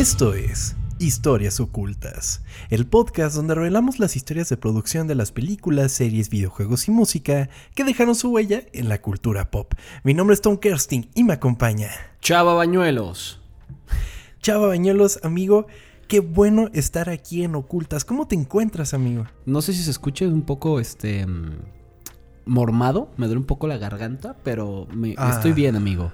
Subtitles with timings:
[0.00, 5.92] Esto es Historias Ocultas, el podcast donde revelamos las historias de producción de las películas,
[5.92, 9.74] series, videojuegos y música que dejaron su huella en la cultura pop.
[10.02, 11.90] Mi nombre es Tom Kersting y me acompaña
[12.22, 13.42] Chava Bañuelos.
[14.40, 15.66] Chava Bañuelos, amigo.
[16.08, 18.06] Qué bueno estar aquí en Ocultas.
[18.06, 19.26] ¿Cómo te encuentras, amigo?
[19.44, 21.58] No sé si se escucha un poco este mm,
[22.46, 25.32] mormado, me duele un poco la garganta, pero me, Ah.
[25.34, 26.10] estoy bien, amigo.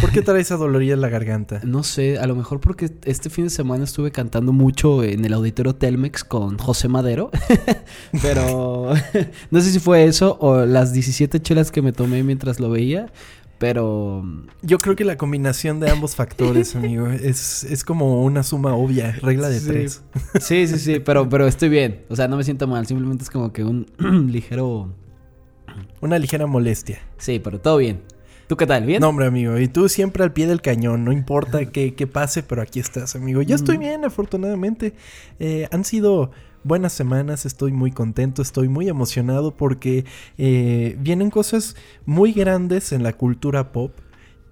[0.00, 1.60] ¿Por qué traes esa doloría en la garganta?
[1.64, 5.32] No sé, a lo mejor porque este fin de semana estuve cantando mucho en el
[5.32, 7.30] auditorio Telmex con José Madero,
[8.22, 8.92] pero
[9.50, 13.12] no sé si fue eso o las 17 chelas que me tomé mientras lo veía,
[13.58, 14.24] pero
[14.62, 19.12] Yo creo que la combinación de ambos factores, amigo, es, es como una suma obvia,
[19.22, 19.66] regla de Sí.
[19.66, 20.02] tres.
[20.40, 23.30] sí, sí, sí, pero, pero estoy bien, o sea, no me siento mal, simplemente es
[23.30, 23.86] como que un
[24.30, 24.92] ligero...
[26.00, 27.00] Una ligera molestia.
[27.16, 28.02] Sí, pero todo bien.
[28.54, 28.86] ¿Tú qué tal?
[28.86, 29.00] ¿Bien?
[29.00, 29.58] No, hombre, amigo.
[29.58, 31.04] Y tú siempre al pie del cañón.
[31.04, 33.42] No importa qué, qué pase, pero aquí estás, amigo.
[33.42, 34.94] Yo estoy bien, afortunadamente.
[35.40, 36.30] Eh, han sido
[36.62, 37.46] buenas semanas.
[37.46, 38.42] Estoy muy contento.
[38.42, 40.04] Estoy muy emocionado porque
[40.38, 41.74] eh, vienen cosas
[42.06, 43.90] muy grandes en la cultura pop.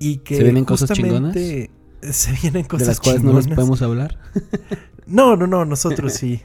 [0.01, 3.55] Y que ¿Se vienen cosas Se vienen cosas de las cuales no nos chingonas.
[3.55, 4.19] podemos hablar.
[5.07, 6.43] No, no, no, nosotros sí.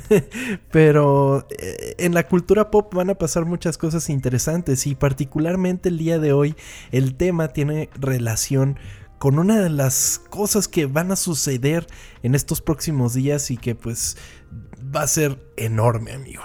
[0.70, 5.98] Pero eh, en la cultura pop van a pasar muchas cosas interesantes y particularmente el
[5.98, 6.54] día de hoy
[6.92, 8.78] el tema tiene relación
[9.18, 11.86] con una de las cosas que van a suceder
[12.22, 14.16] en estos próximos días y que pues
[14.94, 16.42] va a ser enorme, amigo.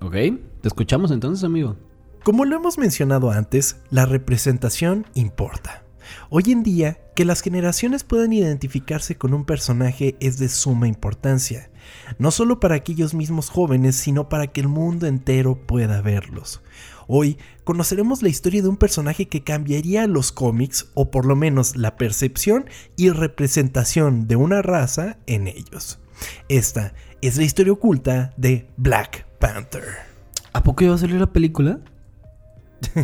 [0.00, 1.76] Ok, te escuchamos entonces, amigo.
[2.22, 5.82] Como lo hemos mencionado antes, la representación importa.
[6.28, 11.70] Hoy en día, que las generaciones puedan identificarse con un personaje es de suma importancia,
[12.18, 16.62] no solo para aquellos mismos jóvenes, sino para que el mundo entero pueda verlos.
[17.08, 21.76] Hoy conoceremos la historia de un personaje que cambiaría los cómics, o por lo menos
[21.76, 25.98] la percepción y representación de una raza en ellos.
[26.48, 29.84] Esta es la historia oculta de Black Panther.
[30.52, 31.80] ¿A poco iba a salir la película?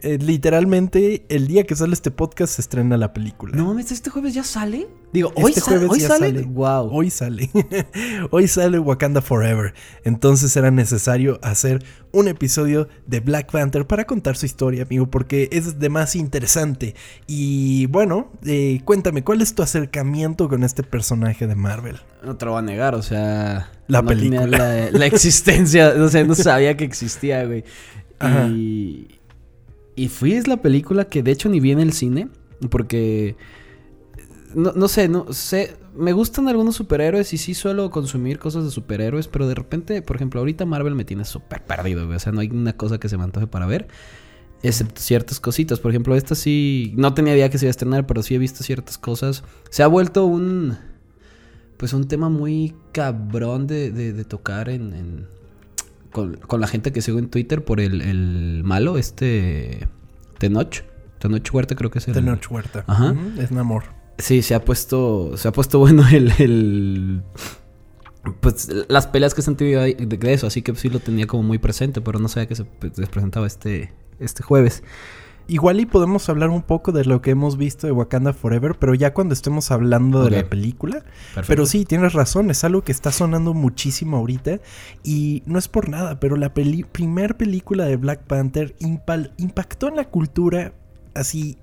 [0.00, 3.56] Eh, literalmente, el día que sale este podcast se estrena la película.
[3.56, 4.88] No mames, ¿este jueves ya sale?
[5.12, 6.26] Digo, ¿hoy, Este ¿hoy ya sale?
[6.32, 6.42] sale.
[6.42, 6.90] Wow.
[6.92, 7.50] Hoy sale.
[8.30, 9.74] Hoy sale Wakanda Forever.
[10.04, 15.48] Entonces era necesario hacer un episodio de Black Panther para contar su historia, amigo, porque
[15.52, 16.94] es de más interesante.
[17.26, 21.96] Y bueno, eh, cuéntame, ¿cuál es tu acercamiento con este personaje de Marvel?
[22.22, 23.70] No te lo voy a negar, o sea...
[23.86, 24.46] La no película.
[24.46, 27.64] La, la existencia, o sea, no sabía que existía, güey.
[28.54, 29.08] Y...
[29.96, 32.28] Y fui es la película que de hecho ni vi en el cine,
[32.70, 33.36] porque...
[34.54, 35.76] No, no sé, no sé...
[35.96, 40.14] Me gustan algunos superhéroes y sí suelo consumir cosas de superhéroes, pero de repente, por
[40.14, 42.08] ejemplo, ahorita Marvel me tiene súper perdido.
[42.08, 43.88] O sea, no hay una cosa que se me antoje para ver.
[44.62, 45.80] Excepto ciertas cositas.
[45.80, 46.92] Por ejemplo, esta sí.
[46.96, 49.42] No tenía idea que se iba a estrenar, pero sí he visto ciertas cosas.
[49.70, 50.76] Se ha vuelto un.
[51.76, 55.26] Pues un tema muy cabrón de, de- tocar en-
[56.12, 59.88] con, con la gente que sigo en Twitter por el, el malo, este.
[60.38, 60.82] Tenoch.
[61.18, 62.14] Tenoch Huerta creo que es el.
[62.14, 62.84] Tenoch Huerta.
[62.86, 63.12] Ajá.
[63.12, 63.84] Ujú, Es Namor.
[64.18, 65.36] Sí, se ha puesto.
[65.36, 66.32] Se ha puesto bueno el.
[66.38, 67.22] el-
[68.40, 71.26] pues las peleas que se han tenido ahí de eso, así que sí lo tenía
[71.26, 74.82] como muy presente, pero no sabía que se pues, les presentaba este, este jueves.
[75.50, 78.94] Igual y podemos hablar un poco de lo que hemos visto de Wakanda Forever, pero
[78.94, 81.00] ya cuando estemos hablando de la película.
[81.00, 81.44] Perfecto.
[81.46, 84.60] Pero sí, tienes razón, es algo que está sonando muchísimo ahorita
[85.02, 88.74] y no es por nada, pero la peli- primer película de Black Panther
[89.38, 90.72] impactó en la cultura
[91.14, 91.56] así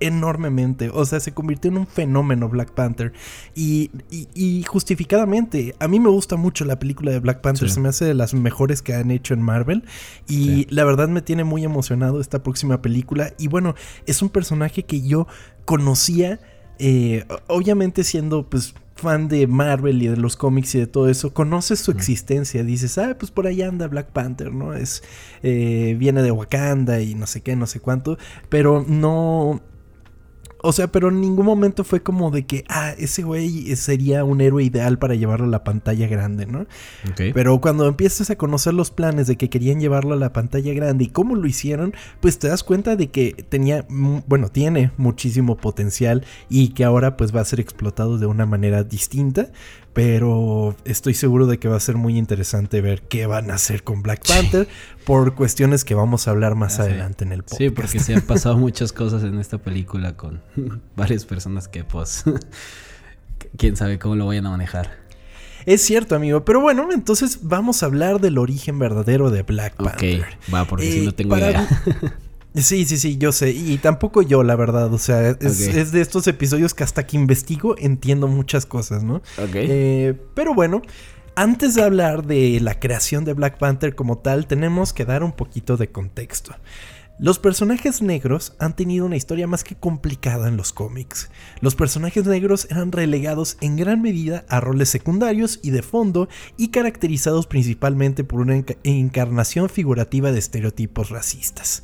[0.00, 3.12] enormemente, o sea, se convirtió en un fenómeno Black Panther.
[3.54, 7.74] Y, y- y justificadamente, a mí me gusta mucho la película de Black Panther, Sí.
[7.74, 9.84] se me hace de las mejores que han hecho en Marvel.
[10.28, 10.66] Y Sí.
[10.70, 13.32] la verdad me tiene muy emocionado esta próxima película.
[13.38, 13.74] Y bueno,
[14.06, 15.26] es un personaje que yo
[15.64, 16.40] conocía
[16.78, 21.32] eh, obviamente siendo pues fan de Marvel y de los cómics y de todo eso,
[21.32, 24.74] conoces su existencia, dices, ah, pues por ahí anda Black Panther, ¿no?
[24.74, 25.02] Es,
[25.42, 28.18] eh, viene de Wakanda y no sé qué, no sé cuánto,
[28.50, 29.62] pero no...
[30.66, 34.40] O sea, pero en ningún momento fue como de que, ah, ese güey sería un
[34.40, 36.66] héroe ideal para llevarlo a la pantalla grande, ¿no?
[37.16, 41.04] Pero cuando empiezas a conocer los planes de que querían llevarlo a la pantalla grande
[41.04, 46.24] y cómo lo hicieron, pues te das cuenta de que tenía, bueno, tiene muchísimo potencial
[46.48, 49.52] y que ahora pues va a ser explotado de una manera distinta.
[49.96, 53.82] Pero estoy seguro de que va a ser muy interesante ver qué van a hacer
[53.82, 54.68] con Black Panther
[55.06, 56.90] por cuestiones que vamos a hablar más Ah, sí.
[56.90, 57.58] adelante en el podcast.
[57.58, 60.42] Sí, porque se han pasado muchas cosas en esta película con
[60.96, 62.24] varias personas que, pues,
[63.56, 64.90] quién sabe cómo lo vayan a manejar.
[65.64, 66.44] Es cierto, amigo.
[66.44, 70.24] Pero bueno, entonces vamos a hablar del origen verdadero de Black Ok, Panther.
[70.54, 71.68] va, porque Eh, si no tengo para- idea.
[72.56, 73.50] Sí, sí, sí, yo sé.
[73.50, 74.92] Y tampoco yo, la verdad.
[74.92, 79.16] O sea, es, de estos episodios que hasta que investigo entiendo muchas cosas, ¿no?
[79.16, 79.54] Ok.
[79.54, 80.82] Eh, pero bueno,
[81.34, 85.32] antes de hablar de la creación de Black Panther como tal, tenemos que dar un
[85.32, 86.54] poquito de contexto.
[87.18, 91.30] Los personajes negros han tenido una historia más que complicada en los cómics.
[91.62, 96.28] Los personajes negros eran relegados en gran medida a roles secundarios y de fondo
[96.58, 101.82] y caracterizados principalmente por una enca- encarnación figurativa de estereotipos racistas.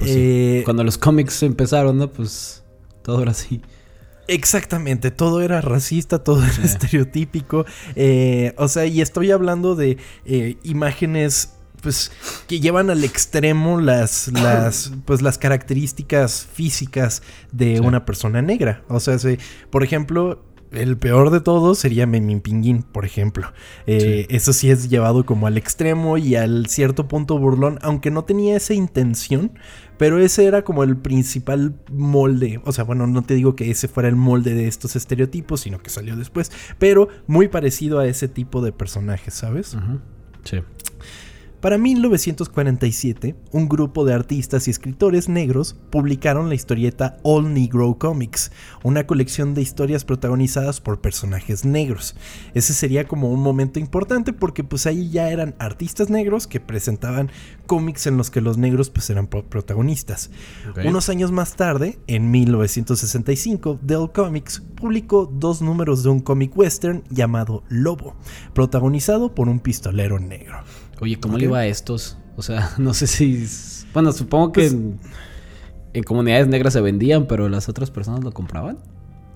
[0.00, 0.18] Pues sí.
[0.18, 2.08] Eh, Cuando los cómics empezaron, ¿no?
[2.10, 2.64] Pues
[3.02, 3.60] todo era así.
[4.28, 7.66] Exactamente, todo era racista, todo era estereotípico.
[7.96, 11.54] eh, o sea, y estoy hablando de eh, imágenes.
[11.82, 12.12] Pues
[12.46, 17.80] que llevan al extremo las, las, pues, las características físicas de Sí.
[17.82, 18.82] una persona negra.
[18.88, 19.38] O sea, si,
[19.70, 23.52] por ejemplo, el peor de todos sería Memín Pinguín, por ejemplo.
[23.86, 28.24] Eh, Eso sí es llevado como al extremo y al cierto punto burlón, aunque no
[28.24, 29.52] tenía esa intención,
[29.98, 32.60] pero ese era como el principal molde.
[32.64, 35.82] O sea, bueno, no te digo que ese fuera el molde de estos estereotipos, sino
[35.82, 39.76] que salió después, pero muy parecido a ese tipo de personajes, ¿sabes?
[40.44, 40.60] Sí.
[41.60, 48.50] Para 1947, un grupo de artistas y escritores negros publicaron la historieta All Negro Comics,
[48.82, 52.16] una colección de historias protagonizadas por personajes negros.
[52.54, 57.30] Ese sería como un momento importante porque pues ahí ya eran artistas negros que presentaban
[57.66, 60.30] cómics en los que los negros pues eran pro- protagonistas.
[60.88, 67.02] Unos años más tarde, en 1965, Dell Comics publicó dos números de un cómic western
[67.10, 68.16] llamado Lobo,
[68.54, 70.56] protagonizado por un pistolero negro.
[71.00, 72.16] Oye, ¿cómo le iba a estos?
[72.36, 73.46] O sea, no sé si...
[73.92, 74.98] Bueno, supongo que Pues- en,
[75.94, 78.78] en comunidades negras se vendían, pero las otras personas lo compraban.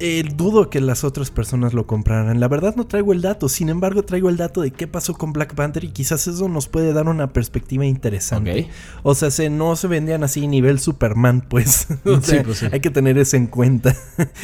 [0.01, 2.41] Eh, dudo que las otras personas lo compraran.
[2.41, 3.49] La verdad no traigo el dato.
[3.49, 6.67] Sin embargo, traigo el dato de qué pasó con Black Panther y quizás eso nos
[6.67, 8.63] puede dar una perspectiva interesante.
[8.63, 8.67] Ok.
[9.05, 11.87] O sea, se, no se vendían así nivel Superman, pues.
[12.05, 12.67] O Sí, pues sí.
[12.73, 13.95] Hay que tener eso en cuenta.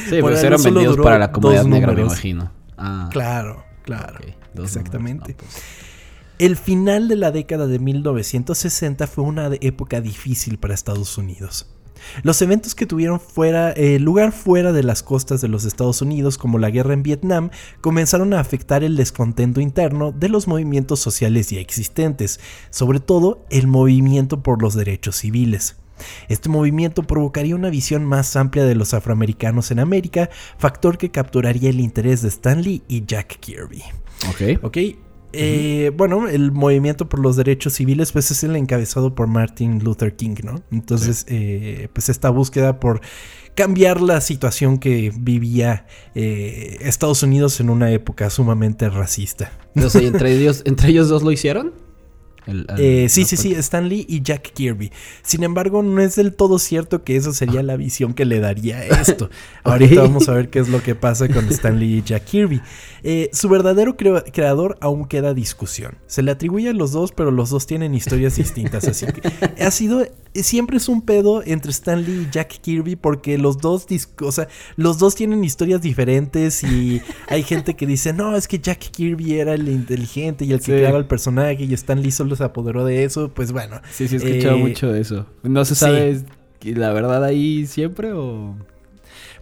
[0.09, 2.53] Sí, pues eran vendidos para la comunidad negra, me imagino.
[2.79, 4.21] Ah, Claro, claro.
[4.57, 5.33] Exactamente.
[5.33, 5.63] no, pues.
[6.41, 11.69] El final de la década de 1960 fue una época difícil para Estados Unidos.
[12.23, 16.39] Los eventos que tuvieron fuera, eh, lugar fuera de las costas de los Estados Unidos,
[16.39, 17.51] como la guerra en Vietnam,
[17.83, 22.41] comenzaron a afectar el descontento interno de los movimientos sociales ya existentes,
[22.71, 25.77] sobre todo el movimiento por los derechos civiles.
[26.31, 31.69] Este movimiento provocaría una visión más amplia de los afroamericanos en América, factor que capturaría
[31.69, 33.83] el interés de Stan Lee y Jack Kirby.
[34.31, 34.65] Ok.
[34.65, 34.79] Ok.
[35.33, 40.17] Eh, Bueno, el movimiento por los derechos civiles, pues es el encabezado por Martin Luther
[40.17, 40.63] King, ¿no?
[40.71, 43.01] Entonces, eh, pues esta búsqueda por
[43.55, 49.53] cambiar la situación que vivía eh, Estados Unidos en una época sumamente racista.
[49.77, 51.90] O sea, ¿y entre ellos, entre ellos dos lo hicieron.
[52.51, 54.91] El- el- Eh, sí, sí, sí, Stan Lee y Jack Kirby.
[55.23, 58.85] Sin embargo, no es del todo cierto que esa sería la visión que le daría
[58.85, 59.31] esto.
[59.65, 62.61] Ahorita vamos a ver qué es lo que pasa con Stan Lee y Jack Kirby.
[63.03, 65.97] Eh, su verdadero creador aún queda discusión.
[66.07, 68.85] Se le atribuye a los dos, pero los dos tienen historias distintas.
[68.87, 69.23] Así que
[69.65, 70.07] ha sido.
[70.33, 73.87] Siempre es un pedo entre Stan Lee y Jack Kirby porque los dos,
[74.23, 74.47] o sea,
[74.77, 79.41] los dos tienen historias diferentes y hay gente que dice, no, es que Jack Kirby
[79.41, 80.71] era el inteligente y el que Sí.
[80.73, 83.31] creaba el personaje y Stan Lee solo se apoderó de eso.
[83.33, 85.27] Pues bueno, Sí, sí, he escuchado Eh, mucho de eso.
[85.43, 86.23] No se sabe
[86.63, 88.57] la verdad ahí siempre o.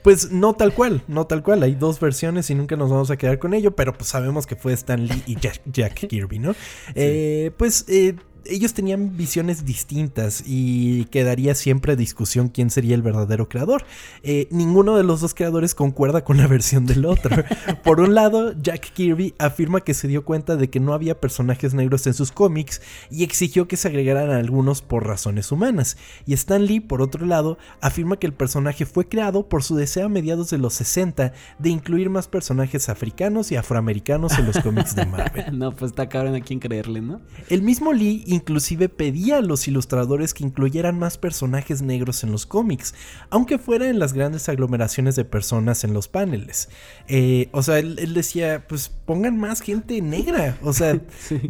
[0.03, 1.63] Pues no tal cual, no tal cual.
[1.63, 4.55] Hay dos versiones y nunca nos vamos a quedar con ello, pero pues sabemos que
[4.55, 6.55] fue Stan Lee y Jack, Jack Kirby, ¿no?
[6.95, 8.15] Eh, pues eh,
[8.49, 13.85] ellos tenían visiones distintas y quedaría siempre discusión quién sería el verdadero creador.
[14.23, 17.45] Eh, ninguno de los dos creadores concuerda con la versión del otro.
[17.85, 21.75] Por un lado, Jack Kirby afirma que se dio cuenta de que no había personajes
[21.75, 25.97] negros en sus cómics y exigió que se agregaran algunos por razones humanas.
[26.27, 30.07] Y Stan Lee, por otro lado, afirma que el personaje fue creado por su deseo
[30.07, 34.95] a mediados de los 60 de incluir más personajes africanos y afroamericanos en los cómics
[34.95, 35.59] de Marvel.
[35.59, 37.21] no, pues está cabrón a quién creerle, ¿no?
[37.49, 42.47] El mismo Lee inclusive pedía a los ilustradores que incluyeran más personajes negros en los
[42.47, 42.95] cómics,
[43.31, 46.71] aunque fuera en las grandes aglomeraciones de personas en los paneles.
[47.07, 50.57] Eh, o sea, él, él decía, pues pongan más gente negra.
[50.63, 51.41] O sea, Sí.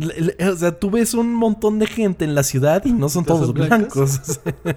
[0.44, 3.52] o sea, tú ves un montón de gente en la ciudad y no son ¿Todos
[3.54, 4.40] blancos?
[4.44, 4.76] blancos.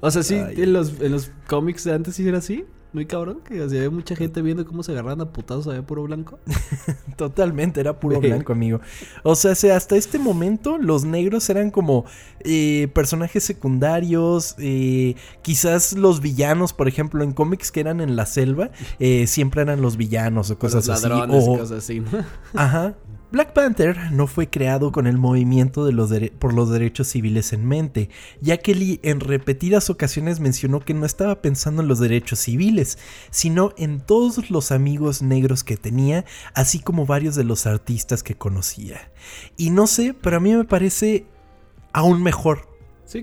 [0.00, 0.62] O sea, sí, Ay.
[0.62, 2.64] en los, en los cómics de antes sí era así.
[2.94, 5.82] Muy cabrón, que o sea, había mucha gente viendo cómo se agarraban a putazos había
[5.84, 6.38] puro blanco.
[7.16, 8.80] Totalmente, era puro blanco, amigo.
[9.24, 12.04] O sea, se- hasta este momento los negros eran como
[12.40, 18.26] eh, personajes secundarios, eh, quizás los villanos, por ejemplo, en cómics que eran en la
[18.26, 18.70] selva,
[19.00, 21.08] eh, siempre eran los villanos o cosas los así.
[21.08, 22.08] ladrones o- y cosas así, ¿no?
[22.54, 22.94] Ajá.
[23.34, 27.66] Black Panther no fue creado con el movimiento de los por los derechos civiles en
[27.66, 28.08] mente,
[28.40, 32.96] ya que Lee en repetidas ocasiones mencionó que no estaba pensando en los derechos civiles,
[33.32, 36.24] sino en todos los amigos negros que tenía,
[36.54, 39.10] así como varios de los artistas que conocía.
[39.56, 41.26] Y no sé, pero a mí me parece
[41.92, 42.68] aún mejor.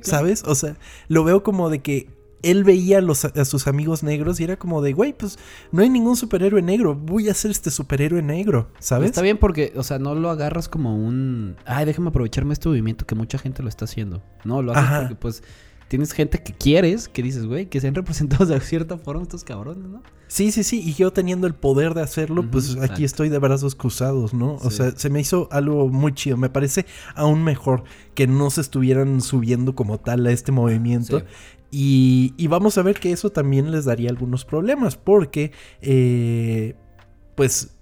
[0.02, 0.44] ¿Sabes?
[0.44, 0.76] O sea,
[1.08, 2.10] lo veo como de que
[2.44, 5.38] él veía a, sus amigos negros y era como de, güey, pues
[5.72, 9.10] no hay ningún superhéroe negro, voy a ser este superhéroe negro, ¿sabes?
[9.10, 13.06] Está bien porque, o sea, no lo agarras como un, ay, déjame aprovecharme este movimiento
[13.06, 14.22] que mucha gente lo está haciendo.
[14.44, 15.44] No, lo haces porque pues
[15.88, 19.90] tienes gente que quieres, que dices, güey, que sean representados de cierta forma estos cabrones,
[19.90, 20.02] ¿no?
[20.32, 23.76] Sí, sí, sí, y yo teniendo el poder de hacerlo, pues aquí estoy de brazos
[23.76, 24.56] cruzados, ¿no?
[24.62, 27.84] O sea, se me hizo algo muy chido, me parece aún mejor
[28.16, 31.24] que no se estuvieran subiendo como tal a este movimiento
[31.72, 36.76] y, vamos a ver que eso también les daría algunos problemas, porque, eh,
[37.36, 37.76] pues,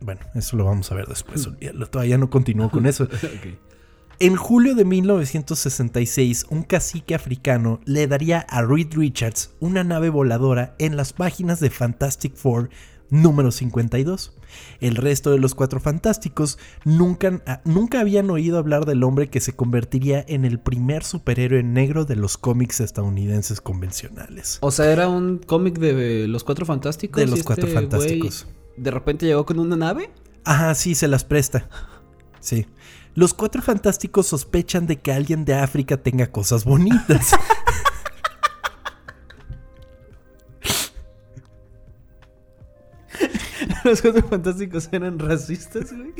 [0.00, 1.48] bueno, eso lo vamos a ver después.
[1.90, 3.08] Todavía no continúo con eso.
[4.20, 10.74] En julio de 1966, un cacique africano le daría a Reed Richards una nave voladora
[10.80, 12.68] en las páginas de Fantastic Four
[13.10, 14.37] número 52.
[14.80, 19.40] El resto de los cuatro fantásticos nunca, ah, nunca habían oído hablar del hombre que
[19.40, 24.58] se convertiría en el primer superhéroe negro de los cómics estadounidenses convencionales.
[24.60, 27.20] O sea, era un cómic de los cuatro fantásticos.
[27.20, 28.46] De los cuatro este fantásticos.
[28.76, 30.10] ¿De repente llegó con una nave?
[30.44, 31.68] Ajá, sí, se las presta.
[32.40, 32.66] Sí.
[33.14, 37.32] Los cuatro fantásticos sospechan de que alguien de África tenga cosas bonitas.
[43.84, 46.12] los cuatro fantásticos eran racistas, güey.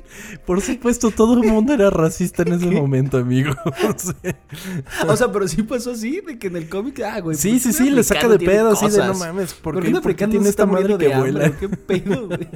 [0.45, 3.52] Por supuesto, todo el mundo era racista en ese momento, amigo.
[5.09, 7.37] o sea, pero sí pasó así, de que en el cómic, ah, güey.
[7.37, 9.54] Sí, sí, sí, le saca de pedo así de no mames.
[9.54, 11.50] ¿Por, qué, ¿por qué tiene esta madre que vuela?
[11.57, 12.49] ¿Qué pedo, güey?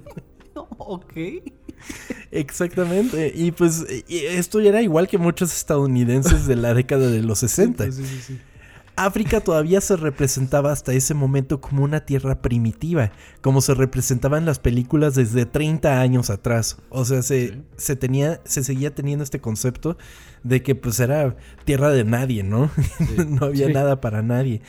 [0.55, 1.13] ok.
[2.31, 3.33] Exactamente.
[3.35, 7.91] Y pues esto ya era igual que muchos estadounidenses de la década de los 60.
[7.91, 8.21] sí, sí.
[8.27, 8.39] sí.
[8.97, 14.45] África todavía se representaba hasta ese momento como una tierra primitiva, como se representaba en
[14.45, 16.77] las películas desde 30 años atrás.
[16.91, 19.97] O sea, se, se, tenía, se seguía teniendo este concepto
[20.43, 22.71] de que pues era tierra de nadie, ¿no?
[23.29, 24.61] no había nada para nadie.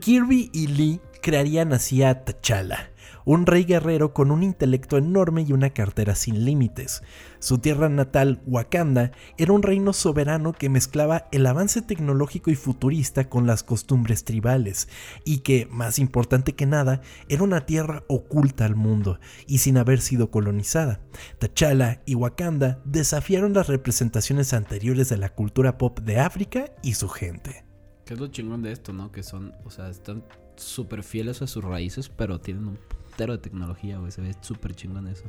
[0.00, 2.90] Kirby y Lee crearían así a T'Challa
[3.26, 7.02] un rey guerrero con un intelecto enorme y una cartera sin límites.
[7.46, 13.28] Su tierra natal, Wakanda, era un reino soberano que mezclaba el avance tecnológico y futurista
[13.28, 14.88] con las costumbres tribales,
[15.24, 20.00] y que, más importante que nada, era una tierra oculta al mundo y sin haber
[20.00, 20.98] sido colonizada.
[21.38, 27.08] T'Challa y Wakanda desafiaron las representaciones anteriores de la cultura pop de África y su
[27.08, 27.64] gente.
[28.06, 29.12] ¿Qué es lo chingón de esto, no?
[29.12, 30.24] Que son, o sea, están
[30.56, 32.78] súper fieles a sus raíces, pero tienen un
[33.16, 34.10] de tecnología, güey.
[34.10, 35.24] Se ve súper chingón eso.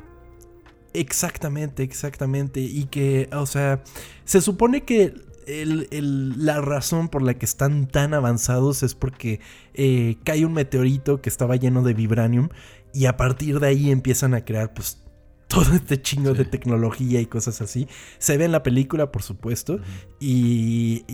[0.97, 2.59] Exactamente, exactamente.
[2.59, 3.83] Y que, o sea,
[4.25, 5.13] se supone que
[5.47, 9.39] la razón por la que están tan avanzados es porque
[9.75, 12.49] eh, cae un meteorito que estaba lleno de vibranium
[12.93, 15.03] y a partir de ahí empiezan a crear pues
[15.47, 17.87] todo este chingo de tecnología y cosas así.
[18.17, 19.79] Se ve en la película, por supuesto,
[20.19, 21.05] y,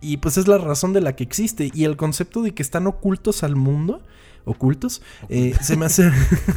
[0.00, 1.70] y, pues es la razón de la que existe.
[1.74, 4.02] Y el concepto de que están ocultos al mundo
[4.44, 6.10] ocultos, eh, se, me hace,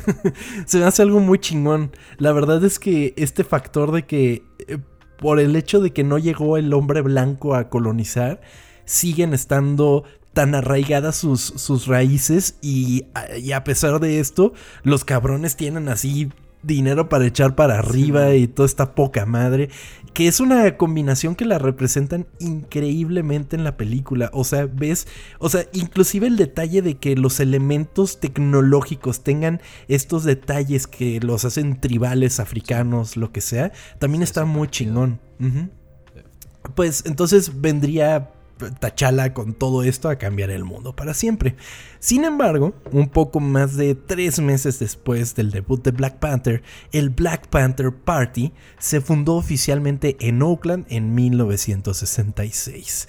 [0.65, 1.91] se me hace algo muy chingón.
[2.17, 4.77] La verdad es que este factor de que eh,
[5.17, 8.41] por el hecho de que no llegó el hombre blanco a colonizar,
[8.85, 13.05] siguen estando tan arraigadas sus, sus raíces y,
[13.41, 16.29] y, a pesar de esto, los cabrones tienen así
[16.61, 19.69] dinero para echar para arriba y toda esta poca madre.
[20.15, 24.29] Que es una combinación que la representan increíblemente en la película.
[24.31, 25.07] O sea, ves,
[25.39, 31.43] o sea, inclusive el detalle de que los elementos tecnológicos tengan estos detalles que los
[31.43, 35.19] hacen tribales, africanos, lo que sea, también está muy chingón.
[36.75, 38.31] Pues entonces vendría
[38.79, 41.55] Tachala con todo esto a cambiar el mundo para siempre.
[41.99, 47.09] Sin embargo, un poco más de tres meses después del debut de Black Panther, el
[47.09, 53.07] Black Panther Party se fundó oficialmente en Oakland en 1966.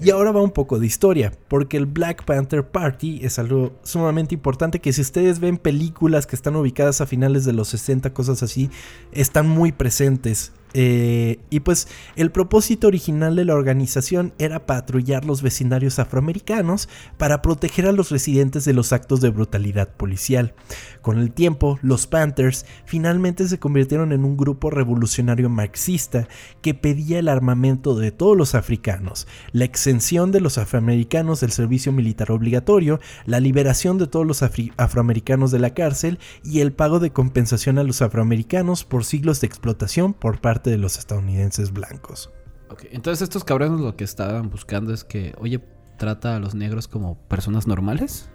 [0.00, 4.34] Y ahora va un poco de historia, porque el Black Panther Party es algo sumamente
[4.34, 8.42] importante que si ustedes ven películas que están ubicadas a finales de los 60, cosas
[8.42, 8.70] así,
[9.12, 15.40] están muy presentes Eh, y pues el propósito original de la organización era patrullar los
[15.40, 20.52] vecindarios afroamericanos para proteger a los residentes de los actos de brutalidad policial.
[21.00, 26.26] Con el tiempo, los Panthers finalmente se convirtieron en un grupo revolucionario marxista
[26.60, 31.92] que pedía el armamento de todos los africanos, la exención de los afroamericanos del servicio
[31.92, 37.10] militar obligatorio, la liberación de todos los afroamericanos de la cárcel y el pago de
[37.10, 42.30] compensación a los afroamericanos por siglos de explotación por parte de los estadounidenses blancos.
[42.90, 45.60] Entonces estos cabrones lo que estaban buscando es que, oye,
[45.96, 48.28] trata a los negros como personas normales.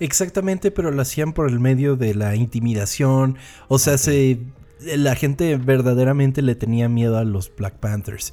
[0.00, 3.36] Exactamente, pero lo hacían por el medio de la intimidación.
[3.68, 4.38] O sea, se,
[4.80, 8.32] la gente verdaderamente le tenía miedo a los Black Panthers.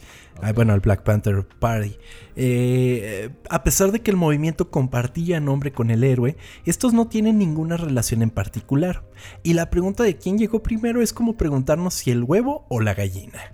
[0.53, 1.97] bueno, al Black Panther Party.
[2.35, 7.37] Eh, a pesar de que el movimiento compartía nombre con el héroe, estos no tienen
[7.37, 9.03] ninguna relación en particular.
[9.43, 12.93] Y la pregunta de quién llegó primero es como preguntarnos si el huevo o la
[12.93, 13.53] gallina.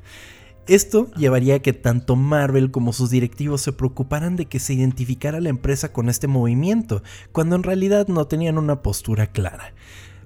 [0.68, 5.42] Esto llevaría a que tanto Marvel como sus directivos se preocuparan de que se identificara
[5.42, 9.74] la empresa con este movimiento, cuando en realidad no tenían una postura clara.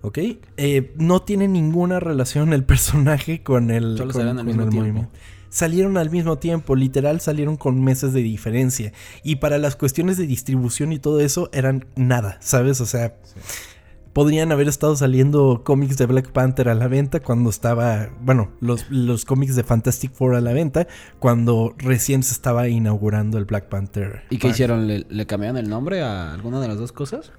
[0.01, 0.19] ¿Ok?
[0.57, 5.09] Eh, no tiene ninguna relación el personaje con el, movimiento.
[5.49, 8.91] Salieron al mismo tiempo, literal salieron con meses de diferencia.
[9.23, 12.81] Y para las cuestiones de distribución y todo eso eran nada, ¿sabes?
[12.81, 13.15] O sea
[14.15, 18.89] podrían haber estado saliendo cómics de Black Panther a la venta cuando estaba, bueno, los,
[18.89, 20.87] los cómics de Fantastic Four a la venta
[21.19, 24.23] cuando recién se estaba inaugurando el Black Panther.
[24.29, 24.87] ¿Y qué hicieron?
[24.87, 27.33] ¿Le, ¿Le, cambiaron el nombre a alguna de las dos cosas?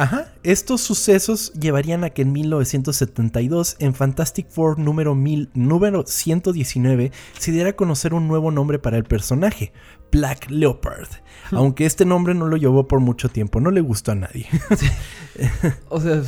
[0.00, 5.14] Ajá, estos sucesos llevarían a que en 1972, en Fantastic Four número,
[5.52, 9.74] número 119, se diera a conocer un nuevo nombre para el personaje,
[10.10, 11.08] Black Leopard.
[11.50, 14.46] Aunque este nombre no lo llevó por mucho tiempo, no le gustó a nadie.
[15.90, 16.22] o sea,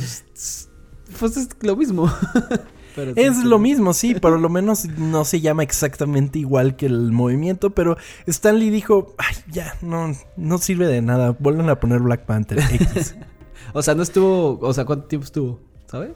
[1.19, 2.13] pues es lo mismo.
[3.15, 7.71] es lo mismo, sí, por lo menos no se llama exactamente igual que el movimiento,
[7.71, 12.59] pero Stanley dijo, ay, ya, no, no sirve de nada, vuelven a poner Black Panther
[12.59, 13.15] X.
[13.73, 15.59] o sea, no estuvo, o sea, ¿cuánto tiempo estuvo?
[15.87, 16.13] ¿Sabes?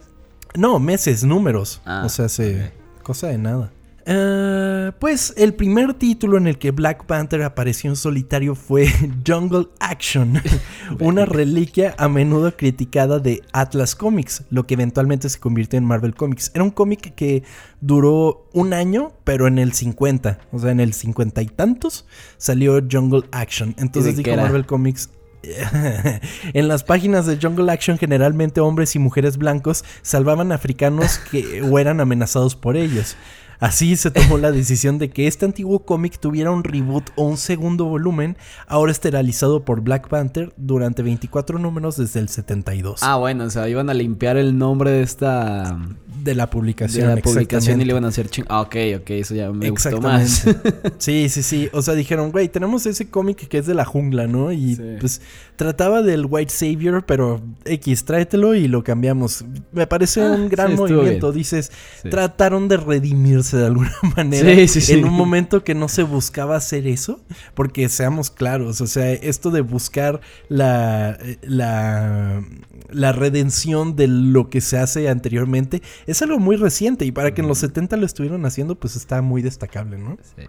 [0.56, 1.80] No, meses, números.
[1.84, 2.72] Ah, o sea, se...
[3.02, 3.70] Cosa de nada.
[4.10, 8.88] Eh, pues el primer título en el que Black Panther apareció en solitario fue
[9.26, 10.40] Jungle Action,
[11.00, 16.14] una reliquia a menudo criticada de Atlas Comics, lo que eventualmente se convirtió en Marvel
[16.14, 16.50] Comics.
[16.54, 17.42] Era un cómic que
[17.82, 22.06] duró un año, pero en el 50, o sea, en el 50 y tantos
[22.38, 23.74] salió Jungle Action.
[23.76, 25.10] Entonces dijo Marvel Comics,
[26.52, 32.00] en las páginas de Jungle Action generalmente hombres y mujeres blancos salvaban africanos que eran
[32.00, 33.16] amenazados por ellos.
[33.60, 37.36] Así se tomó la decisión de que este antiguo cómic tuviera un reboot o un
[37.36, 43.02] segundo volumen, ahora esterilizado por Black Panther durante 24 números desde el 72.
[43.02, 45.76] Ah, bueno, o sea, iban a limpiar el nombre de esta
[46.22, 47.08] de la publicación.
[47.08, 48.44] De la publicación y le iban a hacer ching.
[48.48, 50.44] Ah, ok, ok, eso ya me gustó más.
[50.98, 51.68] sí, sí, sí.
[51.72, 54.52] O sea, dijeron, güey, tenemos ese cómic que es de la jungla, ¿no?
[54.52, 55.20] Y pues
[55.56, 59.44] trataba del White Savior, pero X, tráetelo y lo cambiamos.
[59.72, 61.32] Me parece ah, un gran movimiento.
[61.32, 61.72] Dices,
[62.08, 67.20] trataron de redimirse de alguna manera en un momento que no se buscaba hacer eso.
[67.54, 72.42] Porque seamos claros, o sea, esto de buscar la, la,
[72.90, 77.40] la redención de lo que se hace anteriormente es algo muy reciente y para que
[77.40, 80.18] en los 70 lo estuvieron haciendo, pues está muy destacable, ¿no?
[80.36, 80.44] Sí.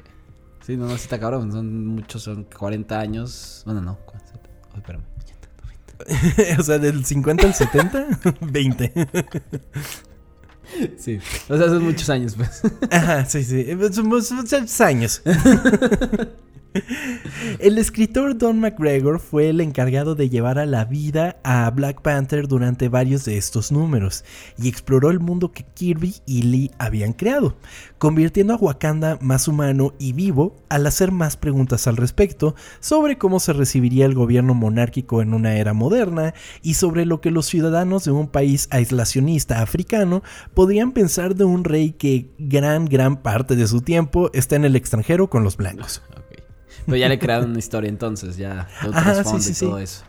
[0.65, 1.51] Sí, no, no, está cabrón.
[1.51, 3.63] Son muchos, son 40 años.
[3.65, 3.97] Bueno, no.
[4.05, 5.03] Oh, espérame.
[6.59, 8.07] o sea, del 50 al 70,
[8.41, 8.93] 20.
[10.97, 11.19] Sí.
[11.49, 12.62] O sea, son muchos años, pues.
[12.91, 13.65] Ajá, sí, sí.
[13.91, 15.21] Son, son años.
[17.60, 22.47] El escritor Don McGregor fue el encargado de llevar a la vida a Black Panther
[22.47, 24.23] durante varios de estos números
[24.58, 27.58] y exploró el mundo que Kirby y Lee habían creado,
[27.97, 33.39] convirtiendo a Wakanda más humano y vivo al hacer más preguntas al respecto sobre cómo
[33.39, 38.03] se recibiría el gobierno monárquico en una era moderna y sobre lo que los ciudadanos
[38.03, 43.67] de un país aislacionista africano podrían pensar de un rey que gran gran parte de
[43.67, 46.01] su tiempo está en el extranjero con los blancos.
[46.89, 48.67] Pero ya le crearon una historia entonces, ya.
[49.23, 50.04] Sí, sí, y todo eso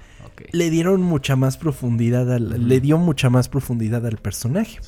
[0.52, 4.78] le dieron mucha más profundidad al, le dio mucha más profundidad al personaje.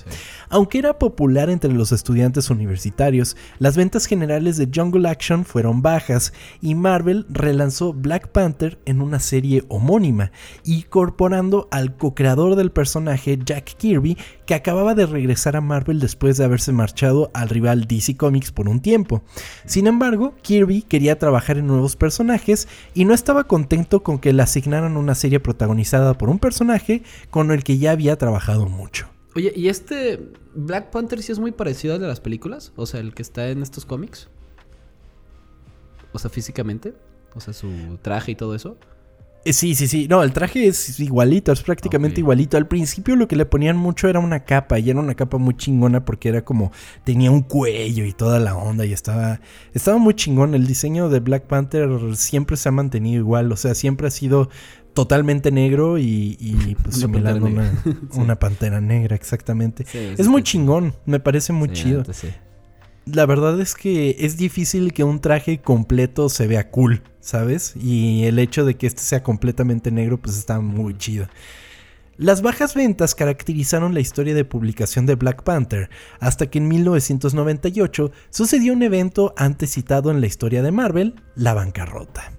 [0.48, 6.32] Aunque era popular entre los estudiantes universitarios, las ventas generales de Jungle Action fueron bajas
[6.60, 10.32] y Marvel relanzó Black Panther en una serie homónima,
[10.64, 14.16] incorporando al co-creador del personaje Jack Kirby,
[14.52, 18.68] que acababa de regresar a Marvel después de haberse marchado al rival DC Comics por
[18.68, 19.22] un tiempo.
[19.64, 24.42] Sin embargo, Kirby quería trabajar en nuevos personajes y no estaba contento con que le
[24.42, 29.08] asignaran una serie protagonizada por un personaje con el que ya había trabajado mucho.
[29.34, 30.20] Oye, ¿y este
[30.54, 32.74] Black Panther sí es muy parecido al de las películas?
[32.76, 34.28] O sea, el que está en estos cómics.
[36.12, 36.92] O sea, físicamente.
[37.34, 37.70] O sea, su
[38.02, 38.76] traje y todo eso.
[39.44, 40.06] Eh, Sí, sí, sí.
[40.08, 42.56] No, el traje es igualito, es prácticamente igualito.
[42.56, 45.56] Al principio lo que le ponían mucho era una capa, y era una capa muy
[45.56, 46.70] chingona porque era como,
[47.04, 49.40] tenía un cuello y toda la onda, y estaba,
[49.74, 50.54] estaba muy chingón.
[50.54, 54.48] El diseño de Black Panther siempre se ha mantenido igual, o sea, siempre ha sido
[54.94, 57.82] totalmente negro y, y pues, similar a pantera una, negra.
[58.12, 58.20] Sí.
[58.20, 59.84] una pantera negra, exactamente.
[59.86, 62.02] Sí, es muy chingón, me parece muy Sí, chido.
[63.04, 67.74] La verdad es que es difícil que un traje completo se vea cool, ¿sabes?
[67.80, 71.28] Y el hecho de que este sea completamente negro, pues está muy chido.
[72.18, 75.88] Las bajas ventas caracterizaron la historia de publicación de Black Panther,
[76.20, 81.54] hasta que en 1998 sucedió un evento antes citado en la historia de Marvel, la
[81.54, 82.32] bancarrota.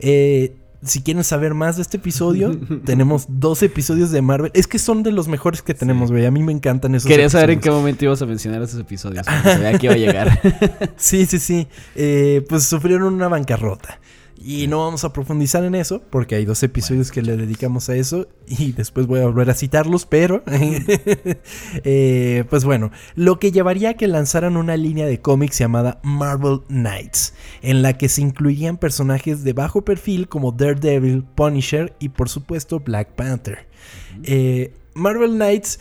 [0.00, 4.50] Eh, si quieren saber más de este episodio, tenemos dos episodios de Marvel.
[4.54, 6.26] Es que son de los mejores que tenemos, güey.
[6.26, 9.24] A mí me encantan esos Quería saber en qué momento ibas a mencionar esos episodios.
[9.44, 10.40] veía que iba a llegar.
[10.96, 11.68] Sí, sí, sí.
[11.94, 14.00] Eh, pues sufrieron una bancarrota.
[14.36, 17.94] Y no vamos a profundizar en eso, porque hay dos episodios que le dedicamos a
[17.94, 20.42] eso y después voy a volver a citarlos, pero...
[21.84, 26.60] eh, pues bueno, lo que llevaría a que lanzaran una línea de cómics llamada Marvel
[26.68, 32.28] Knights, en la que se incluirían personajes de bajo perfil como Daredevil, Punisher y por
[32.28, 33.66] supuesto Black Panther.
[34.24, 35.78] Eh, Marvel Knights...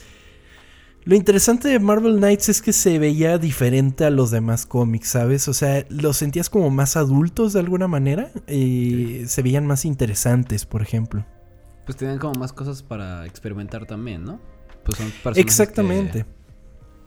[1.03, 5.47] Lo interesante de Marvel Knights es que se veía diferente a los demás cómics, ¿sabes?
[5.47, 8.31] O sea, los sentías como más adultos de alguna manera.
[8.47, 11.25] eh, Se veían más interesantes, por ejemplo.
[11.85, 14.39] Pues tenían como más cosas para experimentar también, ¿no?
[14.85, 16.19] Pues son personajes Exactamente.
[16.23, 16.25] que,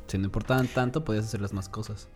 [0.09, 2.09] si no importaban tanto, podías hacer las más cosas.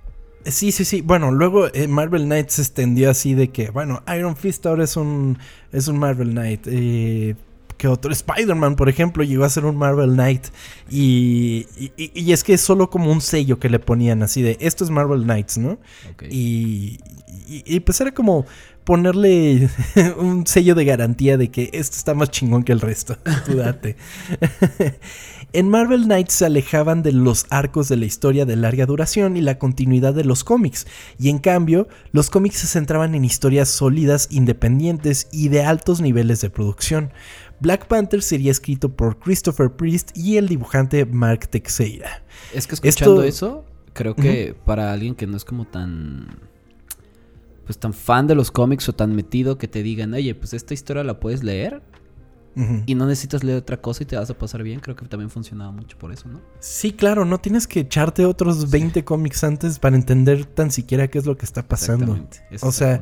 [0.45, 1.01] Sí, sí, sí.
[1.01, 4.97] Bueno, luego eh, Marvel Knight se extendió así de que, bueno, Iron Fist ahora es
[4.97, 5.39] un,
[5.73, 6.67] es un Marvel Knight.
[6.67, 7.37] Eh,
[7.79, 10.49] que otro Spider-Man, por ejemplo, llegó a ser un Marvel Knight.
[10.91, 14.59] Y, y, y es que es solo como un sello que le ponían así de,
[14.61, 15.79] esto es Marvel Knights, ¿no?
[16.29, 16.99] Y,
[17.49, 18.45] y, y, pues era como
[18.89, 19.69] ponerle
[20.19, 23.17] un sello de garantía de que esto está más chingón que el resto.
[23.47, 23.97] Tú date.
[25.53, 29.43] en Marvel Knights se alejaban de los arcos de la historia de larga duración y
[29.43, 30.87] la continuidad de los cómics.
[31.19, 36.41] Y en cambio, los cómics se centraban en historias sólidas, independientes y de altos niveles
[36.41, 37.13] de producción.
[37.61, 42.23] Black Panther sería escrito por Christopher Priest y el dibujante Mark Teixeira.
[42.55, 46.39] Es que escuchando Esto- eso, creo que para alguien que no es como tan.
[47.65, 50.73] Pues tan fan de los cómics o tan metido que te digan, oye, pues esta
[50.73, 51.83] historia la puedes leer
[52.87, 54.81] y no necesitas leer otra cosa y te vas a pasar bien.
[54.81, 56.41] Creo que también funcionaba mucho por eso, ¿no?
[56.59, 61.19] Sí, claro, no tienes que echarte otros 20 cómics antes para entender tan siquiera qué
[61.19, 62.17] es lo que está pasando.
[62.17, 62.67] Exactamente.
[62.67, 63.01] O sea.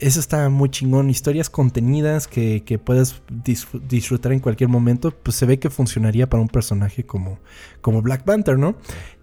[0.00, 1.10] Eso está muy chingón.
[1.10, 6.28] Historias contenidas que, que puedas disfr- disfrutar en cualquier momento, pues se ve que funcionaría
[6.28, 7.38] para un personaje como,
[7.80, 8.76] como Black Panther, ¿no?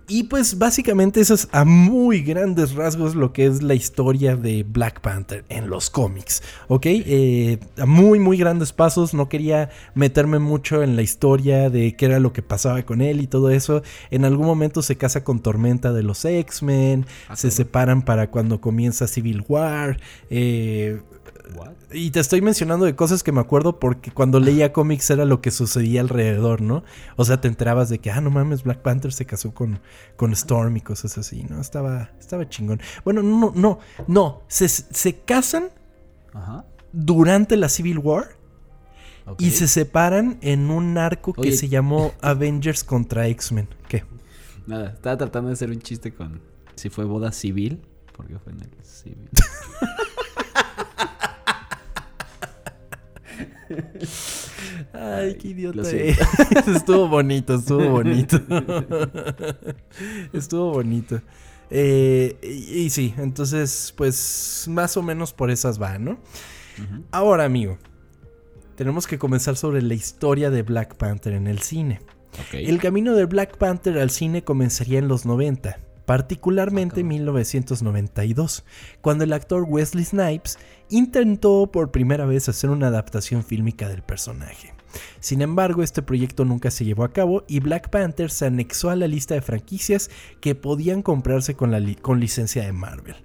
[0.08, 4.64] Y pues básicamente eso es a muy grandes rasgos lo que es la historia de
[4.64, 6.86] Black Panther en los cómics, ¿ok?
[6.86, 12.06] Eh, a muy, muy grandes pasos, no quería meterme mucho en la historia de qué
[12.06, 13.82] era lo que pasaba con él y todo eso.
[14.12, 18.62] En algún momento se casa con Tormenta de los X-Men, Ah, se separan para cuando
[18.62, 20.00] comienza Civil War.
[20.30, 21.02] eh?
[21.92, 25.42] Y te estoy mencionando de cosas que me acuerdo porque cuando leía cómics era lo
[25.42, 26.84] que sucedía alrededor, ¿no?
[27.16, 29.80] O sea, te enterabas de que, ah, no mames, Black Panther se casó con,
[30.16, 31.62] con Storm y cosas así, ¿no?
[31.62, 32.82] Estaba, estaba chingón.
[33.04, 34.42] Bueno, no, no, no.
[34.48, 35.70] Se, se casan
[36.34, 36.66] Ajá.
[36.92, 38.36] durante la Civil War
[39.40, 43.70] y se separan en un arco que se llamó Avengers contra X-Men.
[43.88, 44.04] ¿Qué?
[44.68, 46.42] Nada, estaba tratando de hacer un chiste con
[46.76, 47.82] si fue boda civil.
[48.16, 49.30] Porque fue en el civil.
[54.94, 55.82] Ay, qué idiota.
[55.92, 56.16] eh.
[56.76, 58.40] estuvo bonito, estuvo bonito.
[60.34, 61.22] estuvo bonito.
[61.70, 66.20] Eh, y, y sí, entonces, pues más o menos por esas va, ¿no?
[67.12, 67.78] Ahora, amigo,
[68.76, 72.02] tenemos que comenzar sobre la historia de Black Panther en el cine.
[72.52, 78.64] El camino de Black Panther al cine comenzaría en los 90, particularmente en 1992,
[79.02, 80.58] cuando el actor Wesley Snipes
[80.90, 84.74] intentó por primera vez hacer una adaptación fílmica del personaje.
[85.20, 88.96] Sin embargo, este proyecto nunca se llevó a cabo y Black Panther se anexó a
[88.96, 93.16] la lista de franquicias que podían comprarse con, la li- con licencia de Marvel.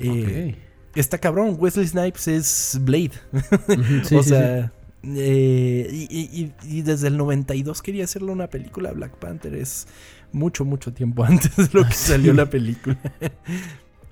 [0.00, 0.56] Eh,
[0.94, 3.12] Está cabrón, Wesley Snipes es Blade.
[4.04, 4.72] Sí, o sí, sea,
[5.04, 9.54] eh, y, y- y- y desde el 92 quería hacerle una película a Black Panther.
[9.54, 9.86] Es
[10.32, 12.98] mucho, mucho tiempo antes de lo que salió la película.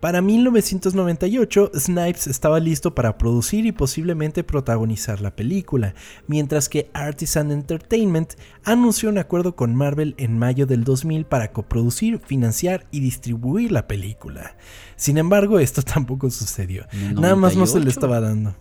[0.00, 5.94] Para 1998, Snipes estaba listo para producir y posiblemente protagonizar la película,
[6.26, 8.32] mientras que Artisan Entertainment
[8.64, 13.86] anunció un acuerdo con Marvel en mayo del 2000 para coproducir, financiar y distribuir la
[13.86, 14.56] película.
[14.96, 16.86] Sin embargo, esto tampoco sucedió.
[17.14, 18.56] Nada más no se le estaba dando.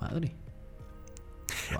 [0.00, 0.34] Madre.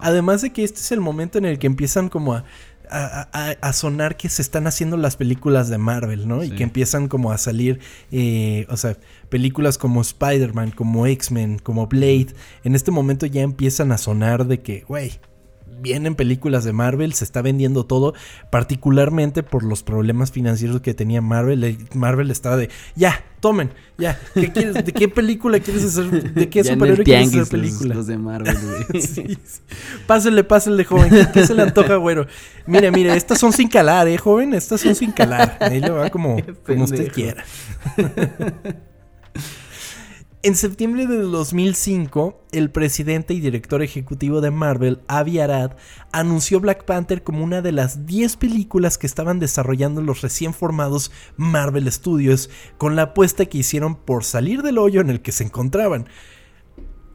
[0.00, 2.44] Además de que este es el momento en el que empiezan como a
[2.90, 6.42] a, sonar que se están haciendo las películas de Marvel, ¿no?
[6.44, 8.96] Y que empiezan como a salir, eh, o sea,
[9.28, 12.28] películas como Spider-Man, como X-Men, como Blade.
[12.64, 15.20] En este momento ya empiezan a sonar de que, güey,
[15.80, 18.14] vienen películas de Marvel, se está vendiendo todo,
[18.50, 21.64] particularmente por los problemas financieros que tenía Marvel.
[21.64, 26.34] Eh, Marvel estaba de, ya, tomen, ya, ¿qué quieres, ¿de qué película quieres hacer?
[26.34, 27.94] ¿De qué superhéroe quieres hacer película?
[27.94, 28.56] Los, de Marvel,
[28.90, 29.02] güey.
[29.02, 29.38] sí,
[30.06, 32.26] Pásele, pásele, joven, ¿qué, se le antoja, güero?
[32.66, 34.54] Mire, mire, estas son sin calar, ¿eh, joven?
[34.54, 35.56] Estas son sin calar.
[35.60, 37.44] Ahí le va como, como usted quiera.
[40.42, 45.72] En septiembre de 2005, el presidente y director ejecutivo de Marvel, Avi Arad,
[46.12, 51.10] anunció Black Panther como una de las 10 películas que estaban desarrollando los recién formados
[51.36, 52.48] Marvel Studios,
[52.78, 56.08] con la apuesta que hicieron por salir del hoyo en el que se encontraban.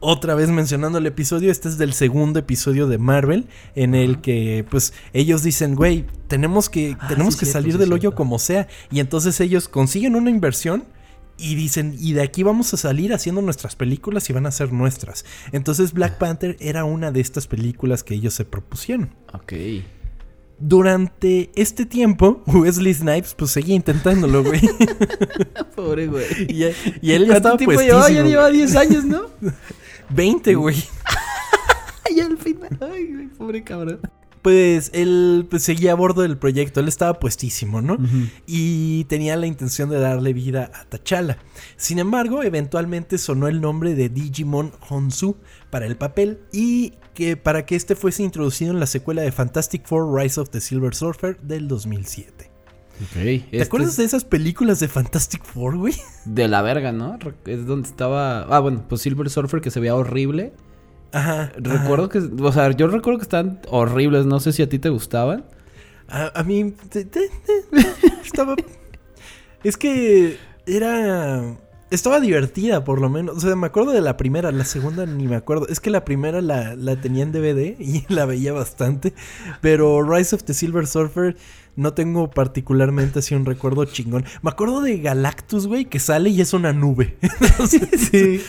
[0.02, 4.68] Otra vez mencionando el episodio, este es del segundo episodio de Marvel, en el que
[4.70, 9.00] pues ellos dicen, güey, tenemos que, ah, tenemos que salir del hoyo como sea, y
[9.00, 10.86] entonces ellos consiguen una inversión
[11.38, 14.72] y dicen, y de aquí vamos a salir haciendo nuestras películas y van a ser
[14.72, 15.26] nuestras.
[15.52, 19.14] Entonces Black Panther era una de estas películas que ellos se propusieron.
[19.34, 19.54] Ok.
[20.58, 24.62] Durante este tiempo, Wesley Snipes pues seguía intentándolo, güey.
[25.76, 26.26] Pobre güey.
[26.48, 26.64] Y,
[27.12, 27.86] él ya estaba pues.
[27.86, 29.24] Ya lleva 10 años, ¿no?
[30.10, 30.78] 20, güey.
[32.16, 34.00] y al final, ay, güey, pobre cabrón
[34.46, 37.98] pues él pues, seguía a bordo del proyecto, él estaba puestísimo, ¿no?
[38.46, 41.40] Y tenía la intención de darle vida a T'Challa.
[41.78, 45.38] Sin embargo, eventualmente sonó el nombre de Digimon Honsu
[45.72, 49.84] para el papel y que para que este fuese introducido en la secuela de Fantastic
[49.88, 52.52] Four Rise of the Silver Surfer del 2007.
[53.16, 55.96] ¿Te este acuerdas de esas películas de Fantastic Four, güey?
[56.26, 57.18] De la verga, ¿no?
[57.48, 58.44] Es donde estaba.
[58.44, 60.54] Ah, bueno, pues Silver Surfer que se veía horrible.
[61.16, 61.54] Ajá.
[61.56, 64.26] Recuerdo que, o sea, yo recuerdo que están horribles.
[64.26, 65.46] No sé si a ti te gustaban.
[66.10, 66.74] A, mí
[68.26, 68.56] estaba.
[69.64, 71.58] es que era.
[71.90, 73.38] Estaba divertida, por lo menos.
[73.38, 75.70] O sea, me acuerdo de la primera, la segunda ni me acuerdo.
[75.70, 79.14] Es que la primera la, la tenía en DVD y la veía bastante.
[79.62, 81.38] Pero Rise of the Silver Surfer
[81.76, 84.26] no tengo particularmente así un recuerdo chingón.
[84.42, 87.18] Me acuerdo de Galactus, güey, que sale y es una nube.
[87.68, 88.42] sí.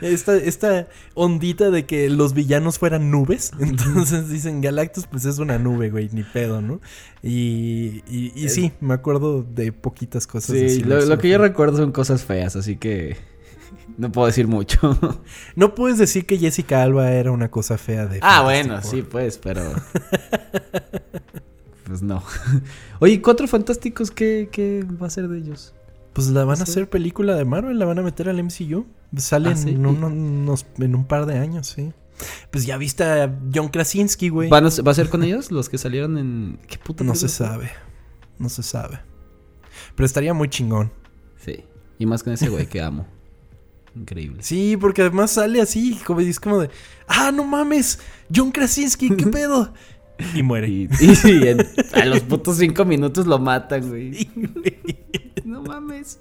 [0.00, 3.52] Esta, esta ondita de que los villanos fueran nubes.
[3.60, 6.80] Entonces dicen Galactus, pues es una nube, güey, ni pedo, ¿no?
[7.22, 10.56] Y, y, sí, me acuerdo de poquitas cosas.
[10.56, 13.16] Sí, lo, que yo recuerdo son cosas feas, así que
[13.98, 14.96] no puedo decir mucho.
[15.56, 18.20] no puedes decir que Jessica Alba era una cosa fea de...
[18.22, 19.62] Ah, bueno, sí, pues, pero...
[21.88, 22.22] pues no.
[23.00, 25.74] Oye, Cuatro Fantásticos, ¿qué, va a ser de ellos?
[26.12, 28.86] Pues la van a hacer película de Marvel, la van a meter al MCU.
[29.16, 31.92] Salen ah, en, unos, en un par de años, sí.
[32.50, 34.50] Pues ya viste a John Krasinski, güey.
[34.50, 36.58] ¿Va a ser con ellos los que salieron en...
[36.66, 37.70] ¿Qué puta No se sabe.
[38.38, 39.00] No se sabe.
[39.94, 40.92] Pero estaría muy chingón.
[41.44, 41.64] Sí.
[41.98, 43.06] Y más con ese güey que amo.
[43.94, 44.42] Increíble.
[44.42, 46.70] Sí, porque además sale así, como es como de,
[47.06, 47.98] ah, no mames,
[48.34, 49.72] John Krasinski, ¿qué pedo?
[50.34, 50.68] Y muere.
[50.68, 50.88] Y,
[51.94, 54.28] a los putos cinco minutos lo matan, güey.
[55.44, 56.20] no mames.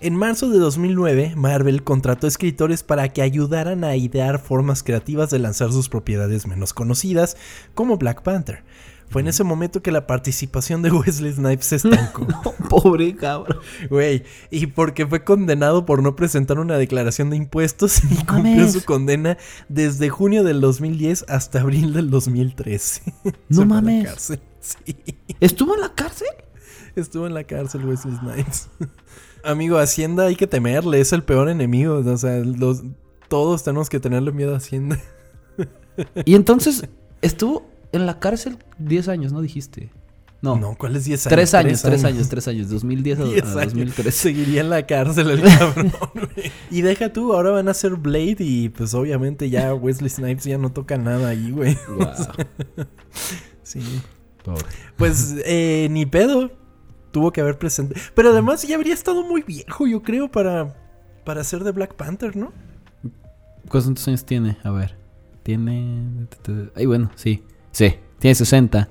[0.00, 5.38] En marzo de 2009, Marvel contrató escritores para que ayudaran a idear formas creativas de
[5.38, 7.36] lanzar sus propiedades menos conocidas,
[7.74, 8.64] como Black Panther.
[9.10, 12.26] Fue en ese momento que la participación de Wesley Snipes se estancó.
[12.68, 13.58] pobre cabrón.
[13.88, 18.84] Güey, y porque fue condenado por no presentar una declaración de impuestos y cumplió su
[18.84, 19.38] condena
[19.68, 23.02] desde junio del 2010 hasta abril del 2013.
[23.48, 24.32] No mames.
[25.40, 26.28] ¿Estuvo en la cárcel?
[26.96, 28.68] Estuvo en la cárcel Wesley Snipes.
[29.44, 31.96] Amigo, Hacienda hay que temerle, es el peor enemigo.
[31.96, 32.82] O sea, los,
[33.28, 34.98] todos tenemos que tenerle miedo a Hacienda.
[36.24, 36.88] y entonces,
[37.20, 39.90] estuvo en la cárcel 10 años, ¿no dijiste?
[40.42, 40.58] No.
[40.58, 41.34] No, ¿cuáles 10 años?
[41.34, 43.22] 3 años, 3 años, 3 años, 2010 a,
[43.64, 44.10] 2013.
[44.10, 45.92] Seguiría en la cárcel el cabrón.
[46.70, 50.58] y deja tú, ahora van a hacer Blade y pues obviamente ya Wesley Snipes ya
[50.58, 51.78] no toca nada ahí, güey.
[51.88, 52.86] Wow.
[53.62, 53.80] sí.
[54.44, 54.64] Pobre.
[54.96, 56.50] Pues eh, ni pedo.
[57.10, 57.94] Tuvo que haber presente.
[58.14, 60.74] Pero además ya habría estado muy viejo, yo creo, para,
[61.24, 62.52] para ser de Black Panther, ¿no?
[63.68, 64.58] ¿Cuántos años tiene?
[64.64, 64.96] A ver.
[65.44, 66.26] Tiene...
[66.74, 67.44] Ay, bueno, sí.
[67.74, 68.88] Sí, tiene 60.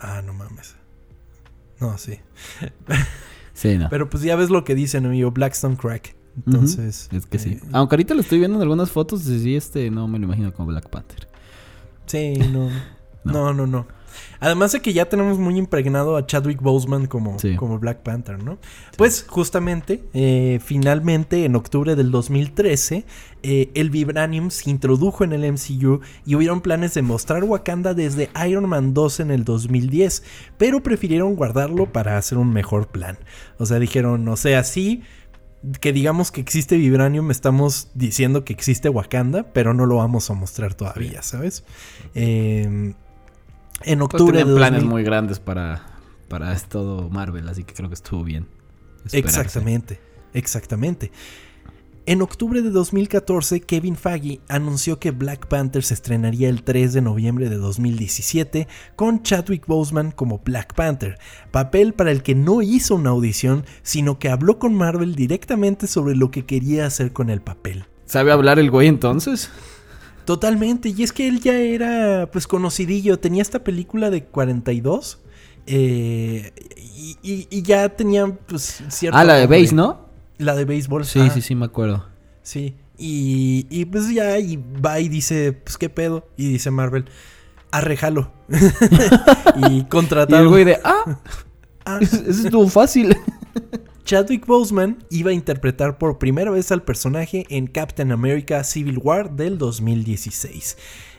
[0.00, 0.74] Ah, no mames.
[1.78, 2.18] No, sí.
[3.54, 3.88] Sí, no.
[3.88, 6.16] Pero pues ya ves lo que dicen, amigo, Blackstone Crack.
[6.44, 7.08] Entonces.
[7.12, 7.50] Es que sí.
[7.52, 10.52] eh, Aunque ahorita lo estoy viendo en algunas fotos, sí, este no me lo imagino
[10.52, 11.28] como Black Panther.
[12.06, 12.68] Sí, no.
[13.24, 13.86] no, no, no.
[14.40, 17.56] Además de que ya tenemos muy impregnado a Chadwick Boseman como, Sí.
[17.56, 18.58] como Black Panther, ¿no?
[18.96, 23.04] Pues justamente, eh, finalmente en octubre del 2013,
[23.42, 28.28] eh, el Vibranium se introdujo en el MCU y hubieron planes de mostrar Wakanda desde
[28.48, 30.22] Iron Man 2 en el 2010,
[30.58, 33.18] pero prefirieron guardarlo para hacer un mejor plan.
[33.58, 35.02] O sea, dijeron, o sea, sí,
[35.80, 40.34] que digamos que existe Vibranium, estamos diciendo que existe Wakanda, pero no lo vamos a
[40.34, 41.64] mostrar todavía, ¿sabes?
[42.14, 42.94] Eh,
[43.82, 45.86] en Pues octubre tenían de planes 2000 muy grandes para,
[46.28, 48.46] para todo Marvel, así que creo que estuvo bien.
[49.04, 49.40] esperarse.
[49.40, 50.00] Exactamente,
[50.32, 51.12] exactamente.
[52.08, 57.02] En octubre de 2014, Kevin Feige anunció que Black Panther se estrenaría el 3 de
[57.02, 61.18] noviembre de 2017 con Chadwick Boseman como Black Panther,
[61.50, 66.14] papel para el que no hizo una audición, sino que habló con Marvel directamente sobre
[66.14, 67.86] lo que quería hacer con el papel.
[68.04, 69.50] ¿Sabe hablar el güey entonces?
[70.26, 75.20] Totalmente, y es que él ya era pues conocidillo, tenía esta película de 42
[75.66, 79.16] eh, y, y- y ya tenía pues cierto...
[79.18, 79.46] Ah, la de.
[79.46, 80.06] Base, ¿no?
[80.38, 81.04] La de béisbol.
[81.06, 82.04] Sí, sí, sí, me acuerdo.
[82.42, 82.74] Sí.
[82.98, 86.28] Y, y pues ya, y va y dice, pues qué pedo.
[86.36, 87.06] Y dice Marvel,
[87.70, 88.32] arrejalo.
[89.56, 90.42] y Y contratado.
[90.42, 91.18] el güey de, ah,
[91.84, 93.16] Ah, eso estuvo fácil.
[94.06, 99.32] Chadwick Boseman iba a interpretar por primera vez al personaje en Captain America Civil War
[99.32, 100.78] del 2016.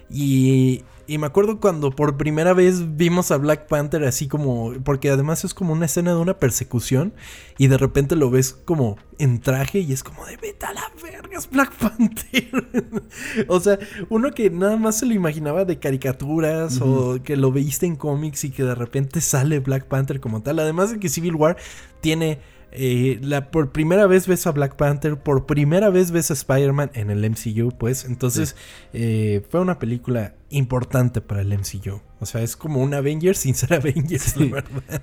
[0.09, 5.09] Y, y me acuerdo cuando por primera vez vimos a Black Panther así como, porque
[5.09, 7.13] además es como una escena de una persecución
[7.57, 10.89] y de repente lo ves como en traje y es como de vete a la
[11.03, 13.03] verga, es Black Panther.
[13.49, 17.85] o sea, uno que nada más se lo imaginaba de caricaturas o que lo veiste
[17.85, 20.59] en cómics y que de repente sale Black Panther como tal.
[20.59, 21.57] Además de que Civil War
[21.99, 22.39] tiene
[22.71, 26.91] eh, la, por primera vez ves a Black Panther, por primera vez ves a Spider-Man
[26.93, 28.05] en el MCU, pues.
[28.05, 28.55] Entonces,
[28.93, 32.01] eh, fue una película importante para el MCU.
[32.19, 34.39] O sea, es como un Avengers sin ser Avengers, Sí.
[34.49, 35.01] la verdad.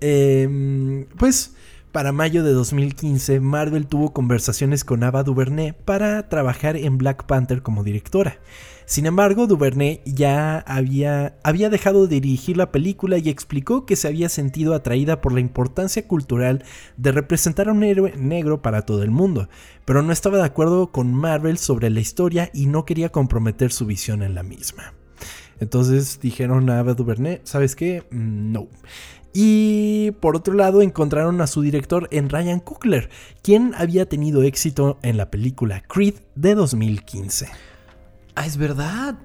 [0.00, 1.54] Em, pues,
[1.92, 7.62] para mayo de 2015, Marvel tuvo conversaciones con Ava DuVernay para trabajar en Black Panther
[7.62, 8.38] como directora.
[8.86, 14.08] Sin embargo, DuVernay ya había, había dejado de dirigir la película y explicó que se
[14.08, 16.64] había sentido atraída por la importancia cultural
[16.98, 19.48] de representar a un héroe negro para todo el mundo,
[19.86, 23.86] pero no estaba de acuerdo con Marvel sobre la historia y no quería comprometer su
[23.86, 24.92] visión en la misma.
[25.60, 28.02] Entonces dijeron a Ava DuVernay, ¿sabes qué?
[28.10, 28.68] Mm, No.
[29.36, 33.10] Y por otro lado encontraron a su director en Ryan Coogler,
[33.42, 37.48] quien había tenido éxito en la película Creed de 2015.
[38.34, 39.16] Ah, es verdad.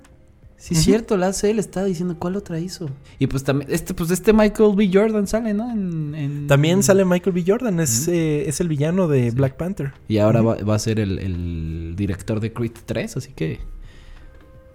[0.58, 2.90] Sí, es cierto, la hace él, estaba diciendo cuál otra hizo.
[3.18, 4.90] Y pues también, este, pues este Michael B.
[4.94, 5.72] Jordan sale, ¿no?
[5.72, 7.46] En, en- También sale Michael B.
[7.48, 9.94] Jordan, es, eh, es el villano de Black Panther.
[10.10, 13.62] Y ahora va, va a ser el, el director de Creed 3, así que.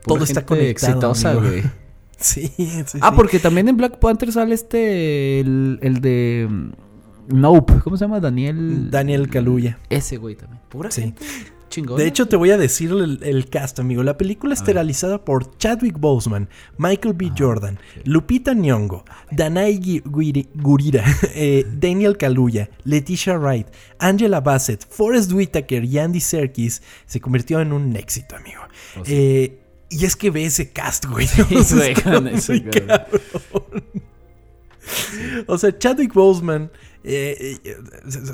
[0.07, 1.63] Todo está conectado, exitosa, güey.
[2.17, 2.99] Sí, sí.
[3.03, 3.17] Ah, sí.
[3.17, 5.41] porque también en Black Panther sale este.
[5.41, 6.47] El, el de.
[6.49, 6.71] mm,
[7.29, 7.75] Nope.
[7.83, 8.21] ¿Cómo se llama?
[8.21, 8.91] Daniel.
[8.91, 9.79] Daniel Kaluuya.
[9.91, 10.61] Ese güey también.
[10.71, 11.03] Pura Sí.
[11.03, 11.23] gente
[11.97, 14.03] De hecho, te voy a decir el, el cast, amigo.
[14.05, 16.49] La película está realizada por Chadwick Boseman,
[16.79, 17.33] Michael B.
[17.37, 18.01] Jordan, sí.
[18.05, 23.67] Lupita Nyong'o, Danai Gui- Guiri- Gurira, eh, Daniel Kaluuya, Leticia Wright,
[23.99, 26.83] Angela Bassett, Forrest Whitaker y Andy Serkis.
[27.07, 28.61] Se convirtió en un éxito, amigo.
[29.01, 29.13] Oh, sí.
[29.15, 31.27] Eh, y es que ve ese cast, güey.
[31.29, 32.31] Sí, O sea, güey, es cabrón.
[35.47, 36.71] O sea, Chadwick Boseman
[37.05, 37.77] eh, eh,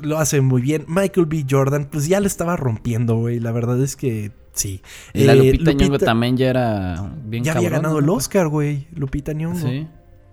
[0.02, 0.85] lo hace muy bien.
[0.88, 1.44] Michael B.
[1.48, 3.40] Jordan, pues ya le estaba rompiendo, güey.
[3.40, 4.80] La verdad es que sí.
[5.12, 8.09] Y la Eh, Lupita, Nyong'o también ya era bien Ya había ganado el.
[8.09, 8.87] Oscar, güey.
[8.94, 9.59] Lupita Nyong'o.
[9.68, 9.87] Sí.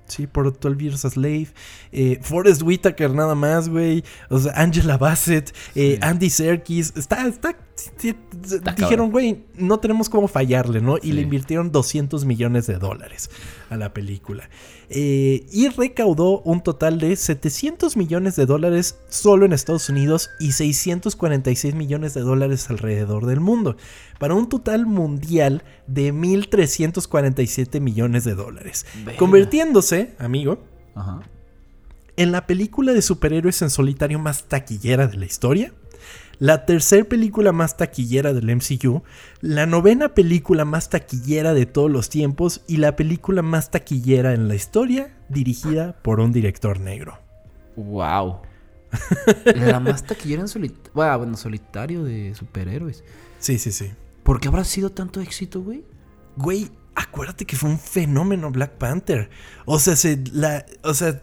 [0.07, 1.47] Sí, por 12 Years a Slave.
[1.91, 4.05] Eh, Forrest Whitaker nada más, güey.
[4.29, 5.49] O sea, Angela Bassett.
[5.75, 5.99] eh, Sí.
[6.01, 6.93] Andy Serkis.
[6.95, 7.53] Está, está...
[8.77, 10.97] dijeron, güey, no tenemos cómo fallarle, ¿no?
[11.01, 13.29] Y le invirtieron 200 millones de dólares
[13.69, 14.49] a la película.
[14.89, 20.53] Eh, y recaudó un total de 700 millones de dólares solo en Estados Unidos y
[20.53, 23.75] 646 millones de dólares alrededor del mundo.
[24.19, 28.85] Para un total mundial de 1.347 millones de dólares.
[29.17, 30.59] Convirtiéndose, amigo,
[30.95, 31.21] Ajá.
[32.15, 35.73] en la película de superhéroes en solitario más taquillera de la historia,
[36.39, 39.03] la tercer película más taquillera del MCU,
[39.41, 44.47] la novena película más taquillera de todos los tiempos y la película más taquillera en
[44.47, 47.19] la historia dirigida por un director negro.
[47.75, 48.41] Wow.
[49.55, 50.91] La más taquillera en solitario.
[50.93, 53.03] Bueno, solitario de superhéroes.
[53.39, 53.91] Sí, sí, sí.
[54.23, 55.85] ¿Por qué habrá sido tanto éxito, güey?
[56.35, 59.29] Güey, acuérdate que fue un fenómeno Black Panther.
[59.65, 61.21] O sea, se, la, o sea,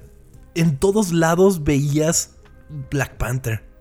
[0.55, 2.37] en todos lados veías
[2.91, 3.74] Black Panther.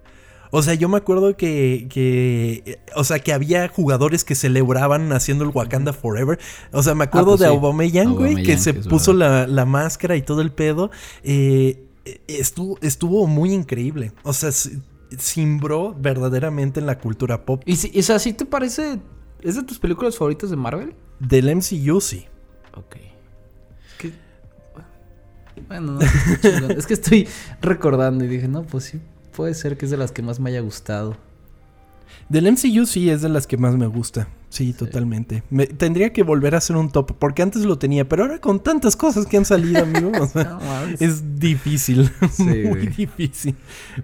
[0.56, 5.46] O sea, yo me acuerdo que, que, o sea, que había jugadores que celebraban haciendo
[5.46, 6.38] el Wakanda Forever.
[6.72, 7.52] O sea, me acuerdo pues de sí.
[7.52, 10.92] Aubameyang, güey, que se que es puso la, la máscara y todo el pedo.
[11.24, 11.88] Eh,
[12.28, 14.12] estuvo, estuvo muy increíble.
[14.22, 14.52] O sea,
[15.18, 17.64] simbró verdaderamente en la cultura pop.
[17.66, 19.00] ¿Y si, o sea, ¿sí te parece...
[19.42, 20.94] ¿Es de tus películas favoritas de Marvel?
[21.20, 22.28] Del MCU, sí.
[22.76, 22.98] Ok.
[25.68, 27.28] Bueno, no, es que estoy
[27.60, 29.02] recordando y dije, no, pues sí,
[29.36, 31.18] puede ser que es de las que más me haya gustado.
[32.30, 34.28] Del MCU sí es de las que más me gusta.
[34.50, 35.42] Sí, totalmente.
[35.50, 38.62] Me- tendría que volver a hacer un top, porque antes lo tenía, pero ahora con
[38.62, 40.60] tantas cosas que han salido, amigo, o sea, No,
[41.00, 42.12] es difícil.
[42.32, 42.88] Sí, muy güey.
[42.88, 43.56] difícil.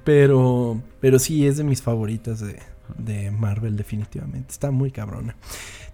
[0.04, 2.60] Pero, pero sí, es de mis favoritas de,
[2.98, 4.52] de Marvel, definitivamente.
[4.52, 5.36] Está muy cabrona.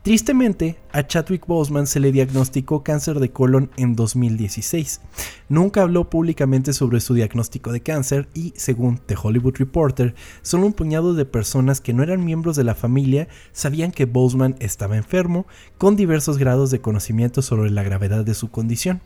[0.06, 5.02] Tristemente, a Chadwick Boseman se le diagnosticó cáncer de colon en 2016.
[5.50, 10.74] Nunca habló públicamente sobre su diagnóstico de cáncer y, según The Hollywood Reporter, solo un
[10.74, 15.48] puñado de personas que no eran miembros de la familia sabían que Boseman estaba enfermo,
[15.80, 19.02] con diversos grados de conocimiento sobre la gravedad de su condición.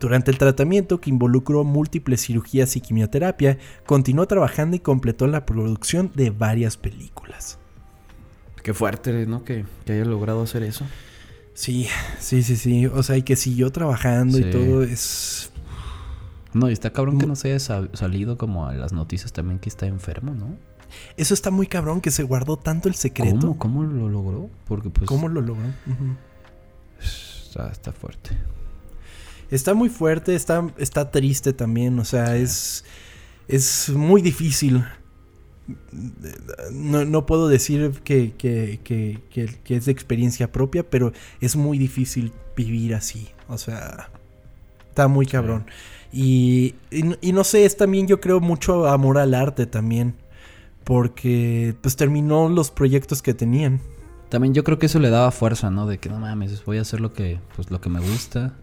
[0.00, 6.10] Durante el tratamiento, que involucró múltiples cirugías y quimioterapia, continuó trabajando y completó la producción
[6.16, 7.61] de varias películas.
[8.62, 9.44] Qué fuerte, ¿no?
[9.44, 10.86] Que, que haya logrado hacer eso.
[11.54, 11.88] Sí,
[12.18, 12.86] sí, sí, sí.
[12.86, 15.50] O sea, y que siguió trabajando y todo es...
[16.54, 19.58] No, y está cabrón que no se haya sa- salido como a las noticias también
[19.58, 20.56] que está enfermo, ¿no?
[21.16, 23.38] Eso está muy cabrón que se guardó tanto el secreto.
[23.40, 23.58] ¿Cómo?
[23.58, 24.50] ¿Cómo lo logró?
[24.66, 25.06] Porque pues...
[25.08, 25.64] ¿Cómo lo logró?
[25.86, 26.16] Ujú.
[27.48, 28.30] Está, está fuerte.
[29.50, 32.84] Está muy fuerte, está, está triste también, o sea, es,
[33.48, 34.84] es muy difícil.
[36.72, 41.78] No, no puedo decir que, que- que- que- es de experiencia propia, pero es muy
[41.78, 44.10] difícil vivir así, o sea,
[44.88, 45.64] está muy cabrón.
[46.12, 50.14] Y, y no- y no sé, es también yo creo mucho amor al arte también,
[50.84, 53.80] porque pues terminó los proyectos que tenían.
[54.28, 55.86] También yo creo que eso le daba fuerza, ¿no?
[55.86, 58.54] De que no mames, voy a hacer lo que, pues, lo que me gusta.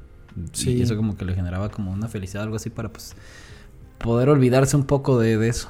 [0.53, 0.71] Sí.
[0.71, 3.15] Y eso como que le generaba como una felicidad, algo así para pues
[3.99, 5.69] poder olvidarse un poco de, de eso.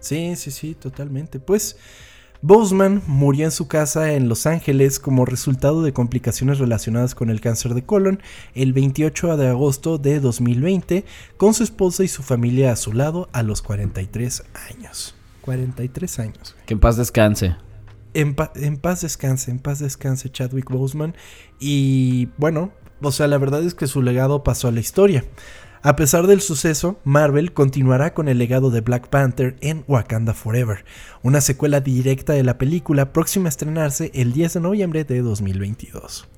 [0.00, 1.40] Sí, sí, sí, totalmente.
[1.40, 1.76] Pues
[2.40, 7.40] Boseman murió en su casa en Los Ángeles como resultado de complicaciones relacionadas con el
[7.40, 8.22] cáncer de colon
[8.54, 11.04] el 28 de agosto de 2020
[11.36, 15.14] con su esposa y su familia a su lado a los 43 años.
[15.42, 16.52] 43 años.
[16.54, 16.66] güey.
[16.66, 17.56] Que en paz descanse.
[18.14, 21.14] En, pa- en paz descanse, en paz descanse Chadwick Boseman.
[21.58, 22.70] Y bueno,
[23.02, 25.24] o sea, la verdad es que su legado pasó a la historia.
[25.82, 30.84] A pesar del suceso, Marvel continuará con el legado de Black Panther en Wakanda Forever,
[31.22, 36.28] una secuela directa de la película próxima a estrenarse el 10 de noviembre de 2022.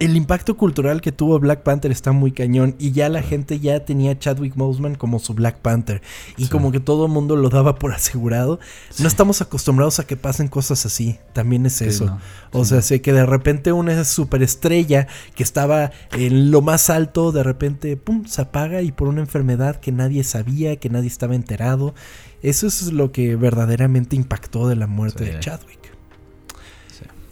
[0.00, 3.84] El impacto cultural que tuvo Black Panther está muy cañón y ya la gente ya
[3.84, 6.02] tenía a Chadwick Boseman como su Black Panther
[6.36, 6.50] y Sí.
[6.50, 8.58] como que todo el mundo lo daba por asegurado.
[8.98, 12.06] No estamos acostumbrados a que pasen cosas así, también es Sí, eso.
[12.06, 12.20] no.
[12.52, 17.42] O sea, sé que de repente una superestrella que estaba en lo más alto, de
[17.44, 21.94] repente, pum, se apaga y por una enfermedad que nadie sabía, que nadie estaba enterado.
[22.42, 25.78] Eso es lo que verdaderamente impactó de la muerte de Chadwick.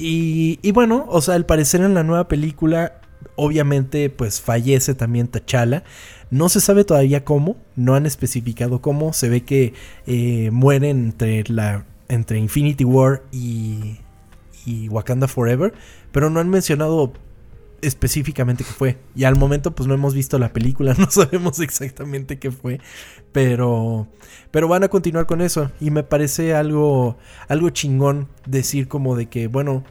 [0.05, 3.01] Y bueno, o sea, al parecer en la nueva película,
[3.37, 5.85] obviamente, pues fallece también T'Challa.
[6.31, 9.13] No se sabe todavía cómo, no han especificado cómo.
[9.13, 9.75] Se ve que
[10.07, 13.99] eh, muere entre, la, entre Infinity War y,
[14.65, 15.75] y Wakanda Forever,
[16.11, 17.13] pero no han mencionado
[17.83, 18.99] específicamente qué fue.
[19.15, 22.81] Y al momento pues no hemos visto la película, no sabemos exactamente qué fue,
[23.33, 24.09] pero
[24.51, 27.19] pero van a continuar con eso y me parece algo
[27.49, 29.85] algo chingón decir como de que bueno,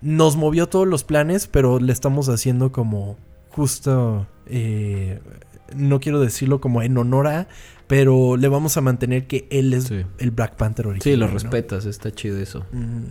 [0.00, 3.16] nos movió todos los planes, pero le estamos haciendo como
[3.50, 5.20] justo eh,
[5.74, 7.48] no quiero decirlo como en honor a,
[7.88, 10.04] pero le vamos a mantener que él es Sí.
[10.18, 11.14] el Black Panther original.
[11.14, 11.32] Sí, lo ¿no?
[11.32, 12.64] respetas, está chido eso.
[12.72, 13.04] Mm.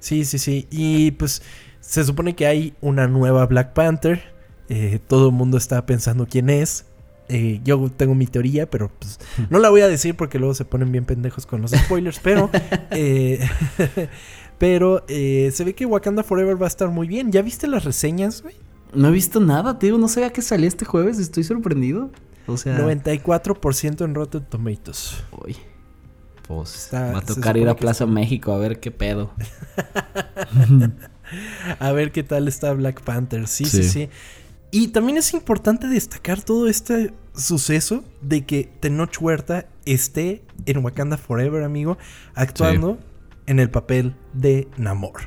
[0.00, 0.66] Sí, sí, sí.
[0.70, 1.42] Y pues
[1.80, 4.34] se supone que hay una nueva Black Panther.
[4.68, 6.86] Eh, todo el mundo está pensando quién es.
[7.32, 9.20] Eh, yo tengo mi teoría, pero pues,
[9.50, 12.18] no la voy a decir porque luego se ponen bien pendejos con los spoilers.
[12.18, 12.50] Pero,
[12.90, 13.48] eh,
[14.58, 17.30] pero eh, se ve que Wakanda Forever va a estar muy bien.
[17.30, 18.56] ¿Ya viste las reseñas, güey?
[18.92, 19.96] No he visto nada, tío.
[19.96, 21.18] No sabía que salía este jueves.
[21.18, 22.10] Estoy sorprendido.
[22.46, 25.22] O sea, 94% en Rotten Tomatoes.
[25.44, 25.56] Uy.
[26.50, 29.30] Pues Está- va a tocar ir a Plaza está- México a ver qué pedo.
[31.78, 33.46] A ver qué tal está Black Panther.
[33.46, 33.88] Sí, sí, Sí.
[33.88, 34.08] sí.
[34.72, 41.16] Y también es importante destacar todo este suceso de que Tenoch Huerta esté en Wakanda
[41.16, 41.98] Forever, amigo,
[42.34, 42.98] actuando
[43.46, 45.20] en el papel de Namor.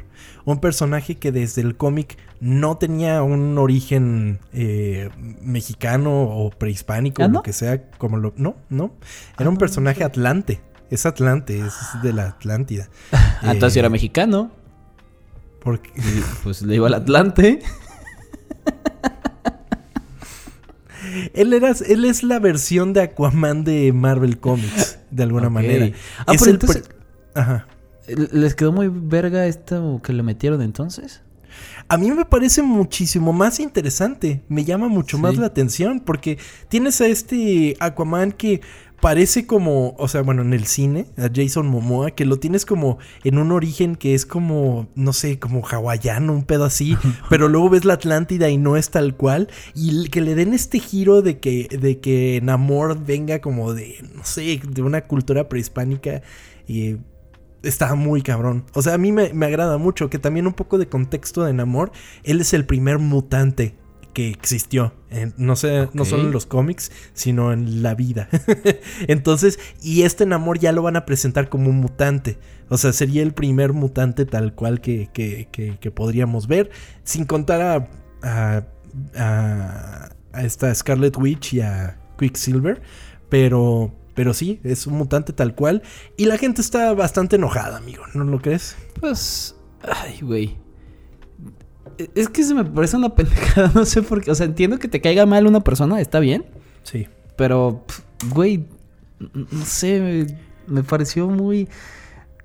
[0.43, 5.09] Un personaje que desde el cómic no tenía un origen eh,
[5.41, 7.34] mexicano o prehispánico ¿Ah, o no?
[7.39, 8.34] lo que sea, como lo.
[8.36, 8.91] No, no.
[9.38, 10.59] Era Ah, un no, personaje no atlante.
[10.89, 12.89] Es Atlante, es de la Atlántida.
[13.45, 14.51] Ah, entonces Eh, era mexicano.
[15.61, 15.91] Porque,
[16.43, 17.59] pues le iba al Atlante.
[21.34, 25.91] él, era, él es la versión de Aquaman de Marvel Comics, de alguna manera.
[26.25, 26.89] Ah, Es pero el entonces-
[27.34, 27.67] Ajá.
[28.07, 31.21] ¿Les quedó muy verga esto que le metieron entonces?
[31.88, 34.41] A mí me parece muchísimo más interesante.
[34.49, 38.61] Me llama mucho más la atención porque tienes a este Aquaman que
[39.04, 42.99] parece como, o sea, bueno, en el cine, a Jason Momoa, que lo tienes como
[43.26, 46.95] en un origen que es como, no sé, como hawaiano, un pedo así,
[47.30, 50.80] pero luego ves la Atlántida y no es tal cual, y que le den este
[50.80, 56.22] giro de que, de que Namor venga como de, no sé, de una cultura prehispánica
[56.66, 56.95] y
[57.62, 58.64] está muy cabrón.
[58.74, 61.51] O sea, a mí me, me agrada mucho que también un poco de contexto de
[61.51, 61.91] Namor,
[62.24, 63.76] él es el primer mutante
[64.14, 64.93] que existió.
[65.09, 68.30] En- no sé, no solo en los cómics, sino en la vida.
[69.07, 72.38] Entonces, y este Namor ya lo van a presentar como un mutante.
[72.70, 76.70] O sea, sería el primer mutante tal cual que, que- que- que podríamos ver.
[77.03, 77.89] Sin contar a,
[78.24, 78.64] a,
[79.16, 82.82] a- a esta Scarlet Witch y a Quicksilver.
[83.30, 85.82] Pero, pero sí, es un mutante tal cual.
[86.18, 88.03] Y la gente está bastante enojada, amigo.
[88.14, 88.76] ¿No lo crees?
[88.99, 89.55] Pues.
[89.82, 90.57] Ay, güey.
[92.16, 94.32] Es que se me parece una pendejada, no sé por qué.
[94.32, 96.46] O sea, entiendo que te caiga mal una persona, está bien.
[96.84, 97.08] Sí.
[97.36, 97.84] Pero,
[98.34, 98.66] güey,
[99.20, 100.00] no sé,
[100.68, 101.68] me, me pareció muy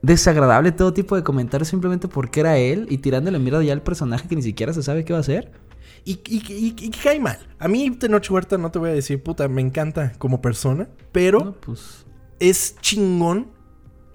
[0.01, 4.29] desagradable todo tipo de comentarios simplemente porque era él y tirándole mierda ya al personaje
[4.29, 5.51] que ni siquiera se sabe qué va a hacer.
[6.05, 7.39] Y, y, y- cae mal.
[7.59, 10.89] A mí, Tenoch Huerta, no te voy a decir, puta, me encanta como persona.
[11.13, 12.07] Pero No, pues.
[12.39, 13.49] es chingón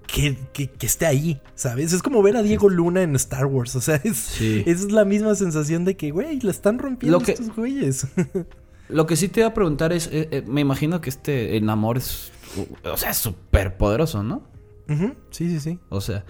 [0.06, 1.92] que, que- que esté ahí, ¿sabes?
[1.92, 3.74] Es como ver a Diego Luna en Star Wars.
[3.76, 4.62] O sea, es, Sí.
[4.66, 8.06] es la misma sensación de que, güey, la están rompiendo Lo que- estos güeyes.
[8.88, 11.68] Lo que sí te iba a preguntar es: eh, eh, me imagino que este el
[11.70, 12.30] amor es.
[12.84, 14.42] O sea, súper poderoso, ¿no?
[15.30, 15.78] Sí, sí, sí.
[15.88, 16.24] O sea,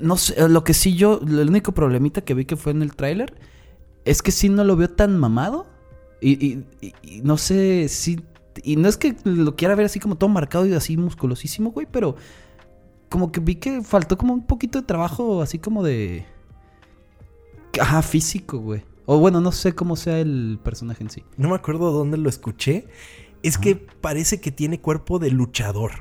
[0.00, 2.94] no sé, lo que sí yo, el único problemita que vi que fue en el
[2.94, 3.34] tráiler
[4.04, 5.66] es que sí no lo veo tan mamado.
[6.20, 8.20] Y, y- y- y no sé si...
[8.62, 11.88] Y no es que lo quiera ver así como todo marcado y así musculosísimo, güey,
[11.90, 12.14] pero
[13.14, 16.26] como que vi que faltó como un poquito de trabajo así como de...
[17.80, 18.82] Ajá, físico, güey.
[19.06, 21.22] O bueno, no sé cómo sea el personaje en sí.
[21.36, 22.88] No me acuerdo dónde lo escuché.
[23.44, 25.92] Es que parece que tiene cuerpo de luchador.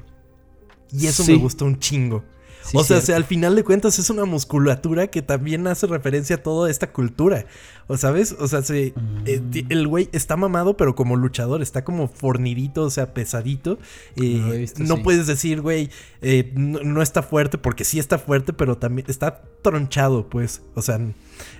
[0.91, 1.33] Y eso Sí.
[1.33, 2.23] me gustó un chingo.
[2.63, 6.37] Sí, o sea, si al final de cuentas es una musculatura que también hace referencia
[6.37, 7.45] a toda esta cultura.
[7.87, 8.33] ¿O sabes?
[8.39, 8.93] O sea, se,
[9.25, 9.49] eh, Mm.
[9.51, 13.77] ti- el güey está mamado, pero como luchador, está como fornidito, o sea, pesadito.
[14.15, 15.01] Eh, visto, no sí.
[15.03, 15.89] puedes decir, güey,
[16.21, 20.61] eh, no, no está fuerte, porque sí está fuerte, pero también está tronchado, pues.
[20.75, 20.97] O sea,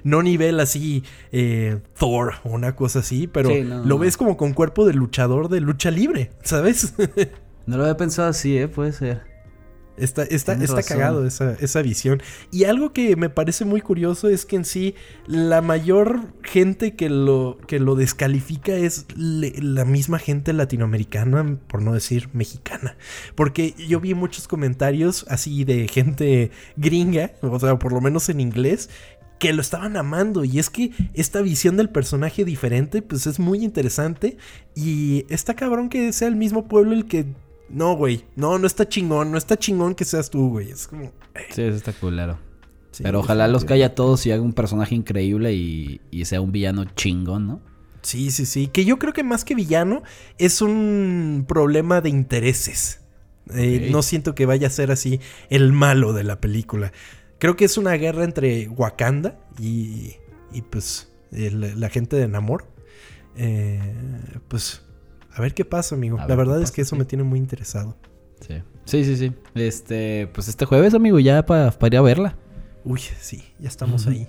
[0.05, 4.37] no nivel así eh, Thor o una cosa así, pero Sí, no, lo ves como
[4.37, 6.93] con cuerpo de luchador de lucha libre, ¿sabes?
[7.65, 8.67] No lo había pensado así, ¿eh?
[8.67, 9.21] Puede ser.
[9.95, 12.21] Está, está, está cagado esa, esa visión.
[12.51, 14.95] Y algo que me parece muy curioso es que en sí
[15.27, 21.81] la mayor gente que lo, que lo descalifica es le- la misma gente latinoamericana, por
[21.83, 22.97] no decir mexicana.
[23.35, 28.39] Porque yo vi muchos comentarios así de gente gringa, o sea, por lo menos en
[28.39, 28.89] inglés,
[29.39, 30.43] que lo estaban amando.
[30.43, 34.37] Y es que esta visión del personaje diferente, pues es muy interesante.
[34.73, 37.25] Y está cabrón que sea el mismo pueblo el que
[37.69, 38.25] no, güey.
[38.35, 39.31] No, no está chingón.
[39.31, 40.69] No está chingón que seas tú, güey.
[40.71, 41.05] Es como.
[41.05, 41.11] eh,
[41.51, 42.37] Sí, eso está culero.
[42.91, 46.41] sí, Pero ojalá los calle a todos y haga un personaje increíble y, y sea
[46.41, 47.61] un villano chingón, ¿no?
[48.01, 48.67] Sí, sí, sí.
[48.67, 50.03] Que yo creo que más que villano
[50.37, 52.99] es un problema de intereses.
[53.53, 53.89] Eh.
[53.91, 56.91] No siento que vaya a ser así el malo de la película.
[57.39, 60.13] Creo que es una guerra entre Wakanda y,
[60.53, 62.67] y pues el- la gente de Namor.
[63.35, 63.81] Eh,
[64.47, 64.82] pues
[65.35, 66.17] a ver qué pasa, amigo.
[66.17, 66.99] A La ver verdad es que eso sí.
[66.99, 67.97] me tiene muy interesado.
[68.41, 68.61] Sí.
[68.85, 69.31] Sí, sí, sí.
[69.55, 72.37] Este, pues este jueves, amigo, ya para ir a verla.
[72.83, 74.27] Uy, sí, ya estamos ahí.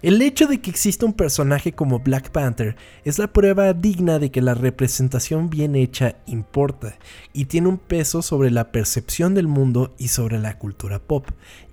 [0.00, 4.30] El hecho de que exista un personaje como Black Panther es la prueba digna de
[4.30, 6.96] que la representación bien hecha importa
[7.32, 11.26] y tiene un peso sobre la percepción del mundo y sobre la cultura pop.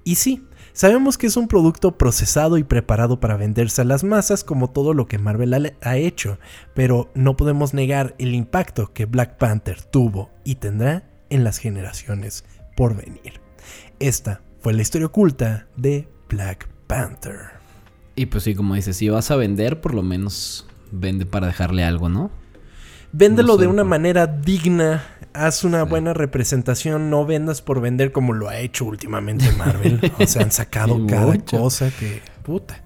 [0.03, 0.43] Y sí,
[0.75, 4.93] sabemos que es un producto procesado y preparado para venderse a las masas como todo
[4.93, 6.37] lo que Marvel ha, hecho,
[6.75, 12.45] pero no podemos negar el impacto que Black Panther tuvo y tendrá en las generaciones
[12.75, 13.41] por venir.
[13.99, 17.39] Esta fue la historia oculta de Black Panther.
[18.15, 21.83] Y pues sí, como dices, si vas a vender, por lo menos vende para dejarle
[21.83, 22.29] algo, ¿no?
[23.11, 25.03] Véndelo No sé, de una por- manera digna
[25.35, 29.99] haz una buena representación, no vendas por vender como lo ha hecho últimamente Marvel.
[30.19, 31.57] o sea, han sacado cada mucho.
[31.59, 32.83] cosa que, puta,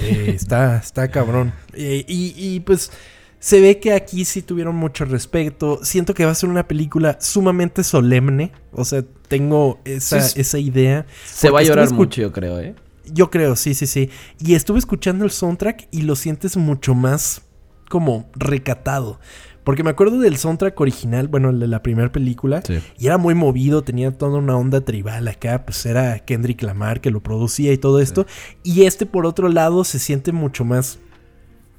[0.00, 1.52] eh, está, está cabrón.
[1.72, 2.90] Eh, y, y, pues
[3.38, 5.80] se ve que aquí sí tuvieron mucho respeto.
[5.82, 8.52] Siento que va a ser una película sumamente solemne.
[8.70, 11.06] O sea, tengo esa, Sí, esa idea.
[11.24, 12.74] Se va a llorar mucho, yo creo, ¿eh?
[13.06, 14.10] Yo creo, sí, sí, sí.
[14.38, 17.42] Y estuve escuchando el soundtrack y lo sientes mucho más
[17.88, 19.18] como recatado.
[19.64, 22.62] Porque me acuerdo del soundtrack original, bueno, el de la primera película.
[22.66, 22.80] Sí.
[22.98, 27.10] Y era muy movido, tenía toda una onda tribal acá, pues era Kendrick Lamar que
[27.10, 28.26] lo producía y todo esto.
[28.64, 30.98] Y este por otro lado se siente mucho más,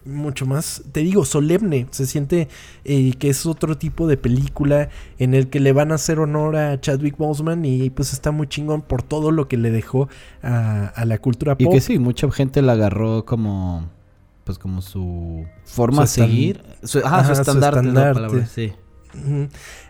[0.05, 1.87] mucho más, te digo, solemne.
[1.91, 2.47] Se siente
[2.85, 6.55] eh, que es otro tipo de película en el que le van a hacer honor
[6.55, 10.07] a Chadwick Boseman y pues está muy chingón por todo lo que le dejó
[10.41, 11.73] a, a la cultura Y pop.
[11.73, 13.89] que sí, mucha gente la agarró como.
[14.43, 16.63] Pues como su forma Su a seguir.
[16.83, 18.73] Su, ajá, Ajá, su su estandarte, la palabra, sí.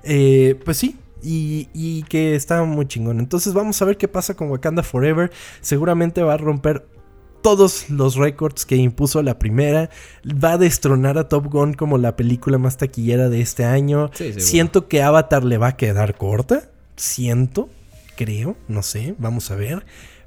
[0.03, 0.97] Eh, pues sí.
[1.21, 3.19] Y, y que está muy chingón.
[3.19, 5.31] Entonces vamos a ver qué pasa con Wakanda Forever.
[5.61, 6.85] Seguramente va a romper
[7.41, 9.89] todos los récords que impuso la primera.
[10.25, 14.09] Va a destronar a Top Gun como la película más taquillera de este año.
[14.13, 14.33] Sí.
[14.39, 16.69] Siento que Avatar le va a quedar corta.
[16.95, 17.69] Siento,
[18.15, 19.85] creo, no sé, vamos a ver.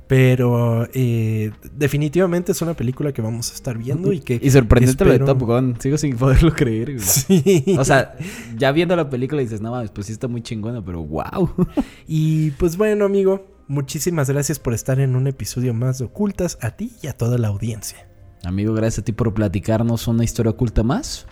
[0.08, 4.38] Pero eh, definitivamente es una película que vamos a estar viendo y que...
[4.40, 5.76] Y sorprendente lo de espero- Top Gun.
[5.80, 6.98] Sigo sin poderlo creer, güey.
[7.04, 7.76] Sí.
[7.78, 8.14] O sea,
[8.56, 11.50] ya viendo la película dices, no mames, pues sí está muy chingona, pero wow.
[12.06, 16.70] Y pues bueno, amigo, muchísimas gracias por estar en un episodio más de Ocultas, a
[16.72, 18.08] ti y a toda la audiencia.
[18.44, 21.26] Amigo, gracias a ti por platicarnos una historia oculta más.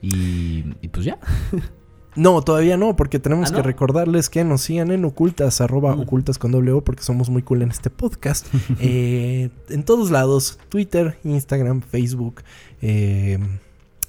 [0.00, 1.18] Y, y pues ya.
[2.18, 6.00] No, todavía no, porque tenemos ¿Ah, que recordarles que nos sigan en ocultas, arroba Mm.
[6.00, 8.46] ocultas con doble O, porque somos muy cool en este podcast.
[8.80, 12.42] Eh, en todos lados, Twitter, Instagram, Facebook,
[12.82, 13.38] eh,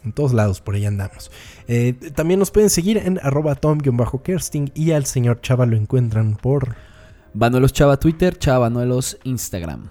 [0.04, 1.30] en todos lados, por ahí andamos.
[1.68, 6.76] Eh, también nos pueden seguir en arroba tom-kersting y al señor Chava lo encuentran por...
[7.36, 9.90] Vanuelos Chava Twitter, Chava Vanuelos Instagram.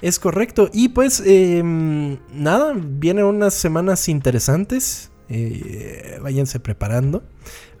[0.00, 0.70] Es correcto.
[0.72, 1.62] Y pues eh,
[2.32, 5.10] nada, vienen unas semanas interesantes.
[5.28, 7.22] Eh, váyanse preparando.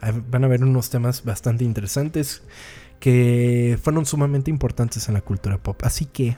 [0.00, 2.42] Ah, Van a ver unos temas bastante interesantes
[3.00, 5.80] que fueron sumamente importantes en la cultura pop.
[5.84, 6.36] Así que,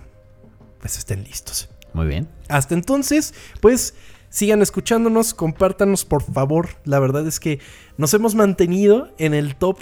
[0.81, 1.69] pues estén listos.
[1.93, 2.29] Muy bien.
[2.49, 3.95] Hasta entonces, pues
[4.31, 6.71] sigan escuchándonos, compártanos por favor.
[6.85, 7.61] La verdad es que
[7.97, 9.79] nos hemos mantenido en el top.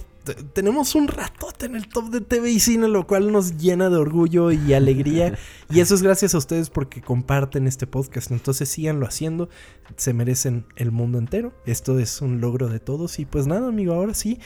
[0.53, 3.97] Tenemos un ratote en el top de TV y cine, lo cual nos llena de
[3.97, 5.37] orgullo y alegría.
[5.70, 8.31] y eso es gracias a ustedes porque comparten este podcast.
[8.31, 9.49] Entonces síganlo haciendo.
[9.97, 11.53] Se merecen el mundo entero.
[11.66, 13.18] Esto es un logro de todos.
[13.18, 14.41] Y pues nada, amigo, ahora sí,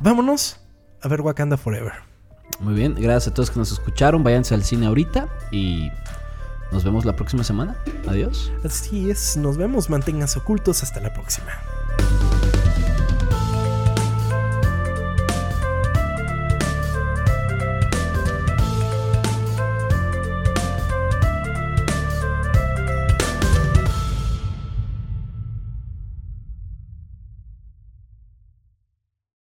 [0.00, 0.60] vámonos
[1.02, 1.92] a ver Wakanda Forever.
[2.60, 2.94] Muy bien.
[2.94, 4.22] Gracias a todos que nos escucharon.
[4.22, 5.90] Váyanse al cine ahorita y
[6.72, 7.76] nos vemos la próxima semana.
[8.06, 8.52] Adiós.
[8.64, 10.82] Así es, nos vemos, manténganse ocultos.
[10.82, 11.52] Hasta la próxima.